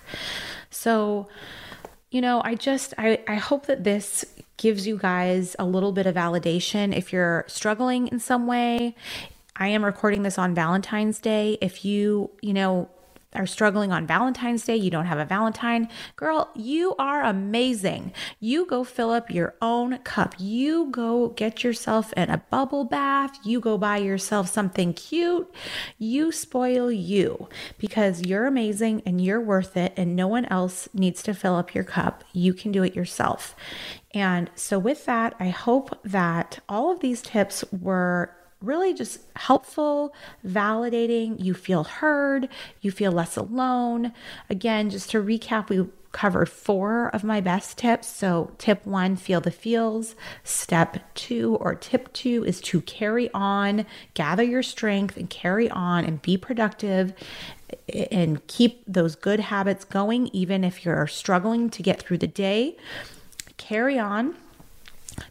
So, 0.70 1.28
you 2.12 2.20
know, 2.20 2.42
I 2.44 2.54
just 2.54 2.92
I 2.98 3.20
I 3.26 3.36
hope 3.36 3.66
that 3.66 3.84
this 3.84 4.24
gives 4.58 4.86
you 4.86 4.98
guys 4.98 5.56
a 5.58 5.64
little 5.64 5.92
bit 5.92 6.06
of 6.06 6.14
validation 6.14 6.94
if 6.94 7.10
you're 7.12 7.44
struggling 7.48 8.06
in 8.08 8.20
some 8.20 8.46
way. 8.46 8.94
I 9.56 9.68
am 9.68 9.82
recording 9.82 10.22
this 10.22 10.38
on 10.38 10.54
Valentine's 10.54 11.18
Day. 11.18 11.56
If 11.62 11.86
you, 11.86 12.30
you 12.42 12.52
know, 12.52 12.90
are 13.34 13.46
struggling 13.46 13.92
on 13.92 14.06
Valentine's 14.06 14.64
Day, 14.64 14.76
you 14.76 14.90
don't 14.90 15.06
have 15.06 15.18
a 15.18 15.24
Valentine, 15.24 15.88
girl, 16.16 16.50
you 16.54 16.94
are 16.98 17.22
amazing. 17.22 18.12
You 18.40 18.66
go 18.66 18.84
fill 18.84 19.10
up 19.10 19.30
your 19.30 19.54
own 19.62 19.98
cup. 19.98 20.34
You 20.38 20.90
go 20.90 21.28
get 21.28 21.64
yourself 21.64 22.12
in 22.14 22.30
a 22.30 22.42
bubble 22.50 22.84
bath. 22.84 23.38
You 23.44 23.60
go 23.60 23.78
buy 23.78 23.98
yourself 23.98 24.48
something 24.48 24.92
cute. 24.92 25.52
You 25.98 26.32
spoil 26.32 26.90
you 26.92 27.48
because 27.78 28.22
you're 28.22 28.46
amazing 28.46 29.02
and 29.06 29.20
you're 29.20 29.40
worth 29.40 29.76
it, 29.76 29.92
and 29.96 30.14
no 30.14 30.28
one 30.28 30.44
else 30.46 30.88
needs 30.92 31.22
to 31.24 31.34
fill 31.34 31.56
up 31.56 31.74
your 31.74 31.84
cup. 31.84 32.24
You 32.32 32.52
can 32.52 32.72
do 32.72 32.82
it 32.82 32.94
yourself. 32.94 33.56
And 34.14 34.50
so, 34.54 34.78
with 34.78 35.06
that, 35.06 35.34
I 35.40 35.48
hope 35.48 35.98
that 36.04 36.60
all 36.68 36.92
of 36.92 37.00
these 37.00 37.22
tips 37.22 37.64
were 37.72 38.34
really 38.62 38.94
just 38.94 39.20
helpful, 39.36 40.14
validating. 40.46 41.42
You 41.42 41.54
feel 41.54 41.84
heard, 41.84 42.48
you 42.80 42.90
feel 42.90 43.12
less 43.12 43.36
alone. 43.36 44.12
Again, 44.48 44.90
just 44.90 45.10
to 45.10 45.22
recap, 45.22 45.68
we 45.68 45.86
covered 46.12 46.48
four 46.48 47.08
of 47.08 47.24
my 47.24 47.40
best 47.40 47.78
tips. 47.78 48.06
So, 48.06 48.52
tip 48.58 48.86
one, 48.86 49.16
feel 49.16 49.40
the 49.40 49.50
feels. 49.50 50.14
Step 50.44 50.98
two, 51.14 51.56
or 51.56 51.74
tip 51.74 52.12
two, 52.12 52.44
is 52.44 52.60
to 52.62 52.82
carry 52.82 53.30
on, 53.32 53.86
gather 54.14 54.42
your 54.42 54.62
strength, 54.62 55.16
and 55.16 55.28
carry 55.28 55.70
on 55.70 56.04
and 56.04 56.22
be 56.22 56.36
productive 56.36 57.14
and 58.10 58.46
keep 58.46 58.84
those 58.86 59.16
good 59.16 59.40
habits 59.40 59.84
going, 59.84 60.28
even 60.28 60.62
if 60.62 60.84
you're 60.84 61.06
struggling 61.06 61.70
to 61.70 61.82
get 61.82 62.00
through 62.00 62.18
the 62.18 62.26
day. 62.26 62.76
Carry 63.56 63.98
on 63.98 64.34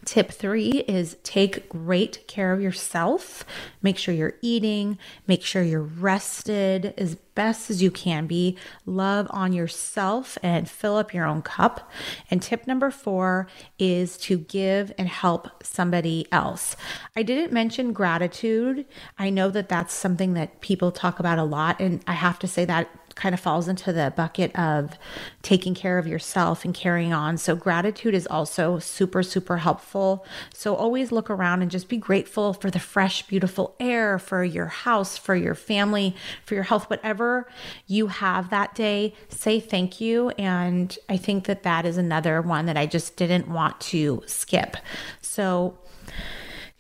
Tip 0.06 0.32
three 0.32 0.84
is 0.88 1.18
take 1.24 1.70
great 1.70 2.28
care 2.28 2.54
of 2.54 2.62
yourself. 2.62 3.46
Make 3.82 3.98
sure 3.98 4.14
you're 4.14 4.36
eating, 4.42 4.98
make 5.28 5.44
sure 5.44 5.64
you're 5.64 5.82
rested 5.82 6.94
as 6.98 7.16
best 7.36 7.70
as 7.70 7.82
you 7.82 7.92
can 7.92 8.28
be. 8.28 8.58
Love 8.86 9.28
on 9.30 9.54
yourself 9.54 10.38
and 10.44 10.70
fill 10.70 10.98
up 10.98 11.14
your 11.14 11.26
own 11.26 11.42
cup. 11.42 11.90
And 12.30 12.42
tip 12.42 12.68
number 12.68 12.92
four 12.92 13.48
is 13.80 14.18
to 14.20 14.38
give 14.38 14.92
and 14.98 15.08
help 15.08 15.64
somebody 15.64 16.28
else. 16.32 16.76
I 17.16 17.24
didn't 17.24 17.54
mention 17.54 17.94
gratitude. 17.94 18.86
I 19.18 19.30
know 19.30 19.50
that 19.50 19.70
that's 19.70 19.94
something 19.94 20.34
that 20.34 20.62
people 20.62 20.92
talk 20.92 21.20
about 21.20 21.40
a 21.40 21.44
lot. 21.44 21.80
And 21.80 22.04
I 22.06 22.14
have 22.14 22.40
to 22.40 22.48
say 22.48 22.66
that 22.66 22.90
kind 23.16 23.34
of 23.34 23.40
falls 23.40 23.68
into 23.68 23.92
the 23.92 24.14
bucket 24.16 24.56
of 24.58 24.98
taking 25.42 25.74
care 25.74 25.98
of 25.98 26.08
yourself 26.08 26.66
and 26.66 26.74
carrying 26.74 27.14
on. 27.14 27.38
So, 27.38 27.56
gratitude 27.56 28.14
is 28.14 28.28
also 28.28 28.80
super, 28.80 29.24
super 29.24 29.58
helpful. 29.58 30.26
So, 30.54 30.76
always 30.76 31.12
look 31.12 31.30
around 31.30 31.62
and 31.62 31.72
just 31.72 31.90
be 31.90 31.98
grateful 31.98 32.54
for 32.54 32.72
the 32.72 32.80
fresh, 32.80 33.24
beautiful 33.28 33.71
air, 33.80 34.20
for 34.20 34.44
your 34.44 34.68
house, 34.68 35.18
for 35.18 35.36
your 35.36 35.56
family, 35.56 36.16
for 36.46 36.56
your 36.56 36.64
health, 36.64 36.90
whatever 36.90 37.48
you 37.88 38.08
have 38.08 38.50
that 38.50 38.76
day. 38.76 39.14
Say 39.30 39.60
thank 39.60 40.02
you. 40.02 40.30
And 40.32 40.98
I 41.10 41.18
think 41.18 41.46
that 41.46 41.64
that 41.64 41.86
is 41.86 41.98
another 41.98 42.42
one 42.42 42.66
that 42.66 42.78
I 42.78 42.86
just 42.86 43.16
didn't 43.16 43.48
want 43.48 43.80
to 43.82 44.24
skip. 44.26 44.78
So, 45.22 45.78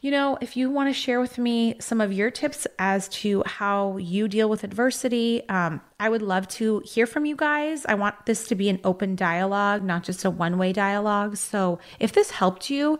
you 0.01 0.09
know, 0.09 0.35
if 0.41 0.57
you 0.57 0.71
want 0.71 0.89
to 0.89 0.93
share 0.93 1.21
with 1.21 1.37
me 1.37 1.75
some 1.79 2.01
of 2.01 2.11
your 2.11 2.31
tips 2.31 2.65
as 2.79 3.07
to 3.09 3.43
how 3.45 3.97
you 3.97 4.27
deal 4.27 4.49
with 4.49 4.63
adversity, 4.63 5.47
um, 5.47 5.79
I 5.99 6.09
would 6.09 6.23
love 6.23 6.47
to 6.49 6.81
hear 6.83 7.05
from 7.05 7.25
you 7.25 7.35
guys. 7.35 7.85
I 7.85 7.93
want 7.93 8.25
this 8.25 8.47
to 8.47 8.55
be 8.55 8.67
an 8.69 8.79
open 8.83 9.15
dialogue, 9.15 9.83
not 9.83 10.03
just 10.03 10.25
a 10.25 10.31
one 10.31 10.57
way 10.57 10.73
dialogue. 10.73 11.37
So 11.37 11.77
if 11.99 12.13
this 12.13 12.31
helped 12.31 12.71
you, 12.71 12.99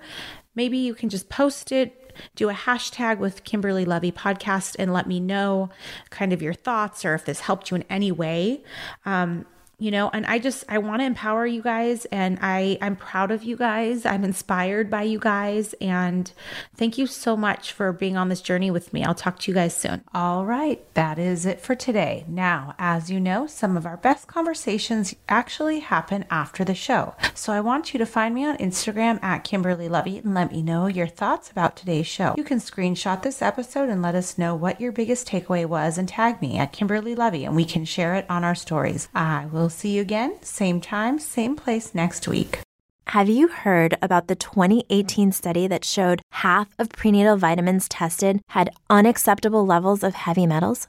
maybe 0.54 0.78
you 0.78 0.94
can 0.94 1.10
just 1.10 1.28
post 1.28 1.72
it, 1.72 2.01
do 2.36 2.50
a 2.50 2.54
hashtag 2.54 3.18
with 3.18 3.44
Kimberly 3.44 3.86
Lovi 3.86 4.14
podcast 4.14 4.76
and 4.80 4.94
let 4.94 5.08
me 5.08 5.20
know 5.20 5.70
kind 6.10 6.34
of 6.34 6.42
your 6.42 6.54
thoughts 6.54 7.04
or 7.06 7.14
if 7.14 7.26
this 7.26 7.42
helped 7.42 7.72
you 7.72 7.76
in 7.76 7.84
any 7.90 8.12
way. 8.12 8.64
Um, 9.06 9.46
you 9.82 9.92
know 9.92 10.10
and 10.14 10.26
i 10.28 10.38
just 10.38 10.64
i 10.70 10.78
want 10.78 11.02
to 11.02 11.06
empower 11.06 11.46
you 11.46 11.62
guys 11.62 12.06
and 12.06 12.38
i 12.42 12.78
i'm 12.82 12.96
proud 12.96 13.32
of 13.32 13.44
you 13.44 13.58
guys. 13.58 14.06
I'm 14.06 14.24
inspired 14.24 14.90
by 14.90 15.04
you 15.04 15.20
guys 15.20 15.74
and 15.82 16.32
thank 16.76 16.98
you 16.98 17.08
so 17.08 17.36
much 17.36 17.72
for 17.72 17.92
being 17.92 18.16
on 18.16 18.30
this 18.30 18.42
journey 18.42 18.70
with 18.70 18.94
me. 18.94 19.04
I'll 19.04 19.16
talk 19.16 19.40
to 19.40 19.52
you 19.52 19.56
guys 19.56 19.76
soon. 19.76 20.04
All 20.14 20.46
right 20.46 20.82
that 20.94 21.18
is 21.18 21.46
it 21.46 21.60
for 21.60 21.76
today. 21.76 22.26
Now 22.28 22.76
as 22.78 23.10
you 23.10 23.20
know 23.20 23.48
some 23.48 23.76
of 23.76 23.86
our 23.86 23.98
best 23.98 24.28
conversations 24.28 25.16
actually 25.28 25.80
happen 25.80 26.26
after 26.30 26.64
the 26.64 26.76
show. 26.76 27.16
So 27.34 27.52
i 27.52 27.60
want 27.60 27.94
you 27.94 27.98
to 27.98 28.06
find 28.06 28.36
me 28.36 28.46
on 28.46 28.58
instagram 28.58 29.22
at 29.24 29.44
kimberly 29.44 29.90
lovi 29.90 30.24
and 30.24 30.34
let 30.34 30.52
me 30.52 30.62
know 30.62 30.88
your 30.88 31.08
thoughts 31.08 31.50
about 31.50 31.76
today's 31.76 32.08
show. 32.08 32.36
You 32.38 32.44
can 32.44 32.60
screenshot 32.60 33.24
this 33.24 33.42
episode 33.42 33.90
and 33.90 34.02
let 34.02 34.16
us 34.16 34.38
know 34.38 34.54
what 34.54 34.80
your 34.80 34.92
biggest 34.92 35.28
takeaway 35.28 35.66
was 35.66 35.98
and 35.98 36.08
tag 36.08 36.42
me 36.42 36.58
at 36.58 36.72
kimberly 36.72 37.16
lovi 37.16 37.46
and 37.46 37.56
we 37.56 37.66
can 37.66 37.86
share 37.86 38.14
it 38.16 38.26
on 38.30 38.44
our 38.44 38.56
stories. 38.56 39.10
I 39.16 39.48
will 39.48 39.71
see 39.72 39.96
you 39.96 40.02
again, 40.02 40.38
same 40.44 40.80
time, 40.80 41.18
same 41.18 41.56
place 41.56 41.96
next 41.96 42.28
week. 42.28 42.60
Have 43.08 43.28
you 43.28 43.48
heard 43.48 43.98
about 44.02 44.28
the 44.28 44.36
2018 44.36 45.32
study 45.32 45.68
that 45.68 45.84
showed 45.84 46.22
half 46.30 46.74
of 46.80 46.90
prenatal 46.90 47.36
vitamins 47.36 47.90
tested 47.90 48.42
had 48.50 48.70
unacceptable 48.90 49.66
levels 49.66 50.04
of 50.04 50.14
heavy 50.14 50.46
metals? 50.46 50.88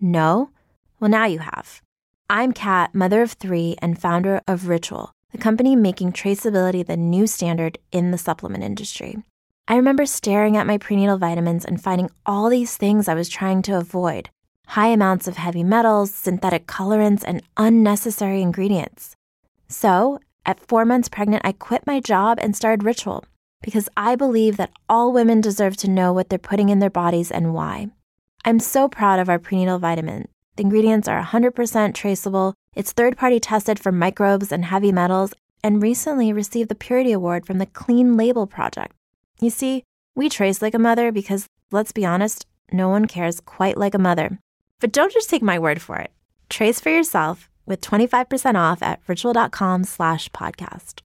No? 0.00 0.50
Well, 1.00 1.10
now 1.10 1.26
you 1.26 1.38
have. 1.38 1.80
I'm 2.28 2.52
Kat, 2.52 2.94
mother 2.94 3.22
of 3.22 3.32
three 3.32 3.76
and 3.80 3.98
founder 3.98 4.42
of 4.46 4.68
Ritual, 4.68 5.12
the 5.30 5.38
company 5.38 5.76
making 5.76 6.12
traceability 6.12 6.84
the 6.84 6.96
new 6.96 7.26
standard 7.26 7.78
in 7.90 8.10
the 8.10 8.18
supplement 8.18 8.64
industry. 8.64 9.22
I 9.68 9.76
remember 9.76 10.04
staring 10.06 10.56
at 10.56 10.66
my 10.66 10.76
prenatal 10.76 11.18
vitamins 11.18 11.64
and 11.64 11.82
finding 11.82 12.10
all 12.26 12.50
these 12.50 12.76
things 12.76 13.08
I 13.08 13.14
was 13.14 13.28
trying 13.28 13.62
to 13.62 13.78
avoid 13.78 14.28
high 14.72 14.88
amounts 14.88 15.28
of 15.28 15.36
heavy 15.36 15.62
metals, 15.62 16.14
synthetic 16.14 16.66
colorants, 16.66 17.22
and 17.26 17.42
unnecessary 17.58 18.40
ingredients. 18.40 19.14
So, 19.68 20.18
at 20.46 20.66
four 20.66 20.86
months 20.86 21.10
pregnant, 21.10 21.42
I 21.44 21.52
quit 21.52 21.86
my 21.86 22.00
job 22.00 22.38
and 22.40 22.56
started 22.56 22.82
Ritual 22.82 23.24
because 23.62 23.90
I 23.98 24.16
believe 24.16 24.56
that 24.56 24.72
all 24.88 25.12
women 25.12 25.42
deserve 25.42 25.76
to 25.78 25.90
know 25.90 26.14
what 26.14 26.30
they're 26.30 26.38
putting 26.38 26.70
in 26.70 26.78
their 26.78 26.88
bodies 26.88 27.30
and 27.30 27.52
why. 27.52 27.90
I'm 28.46 28.58
so 28.60 28.88
proud 28.88 29.20
of 29.20 29.28
our 29.28 29.38
prenatal 29.38 29.78
vitamin. 29.78 30.26
The 30.56 30.62
ingredients 30.62 31.06
are 31.06 31.22
100% 31.22 31.94
traceable, 31.94 32.54
it's 32.74 32.92
third 32.92 33.18
party 33.18 33.40
tested 33.40 33.78
for 33.78 33.92
microbes 33.92 34.50
and 34.50 34.64
heavy 34.64 34.90
metals, 34.90 35.34
and 35.62 35.82
recently 35.82 36.32
received 36.32 36.70
the 36.70 36.74
Purity 36.74 37.12
Award 37.12 37.44
from 37.44 37.58
the 37.58 37.66
Clean 37.66 38.16
Label 38.16 38.46
Project. 38.46 38.94
You 39.38 39.50
see, 39.50 39.84
we 40.14 40.30
trace 40.30 40.62
like 40.62 40.74
a 40.74 40.78
mother 40.78 41.12
because, 41.12 41.46
let's 41.70 41.92
be 41.92 42.06
honest, 42.06 42.46
no 42.72 42.88
one 42.88 43.04
cares 43.04 43.38
quite 43.38 43.76
like 43.76 43.94
a 43.94 43.98
mother. 43.98 44.38
But 44.82 44.90
don't 44.90 45.12
just 45.12 45.30
take 45.30 45.42
my 45.42 45.60
word 45.60 45.80
for 45.80 45.98
it. 45.98 46.10
Trace 46.50 46.80
for 46.80 46.90
yourself 46.90 47.48
with 47.64 47.80
25% 47.80 48.56
off 48.56 48.82
at 48.82 49.00
ritual.com 49.06 49.84
slash 49.84 50.28
podcast. 50.30 51.02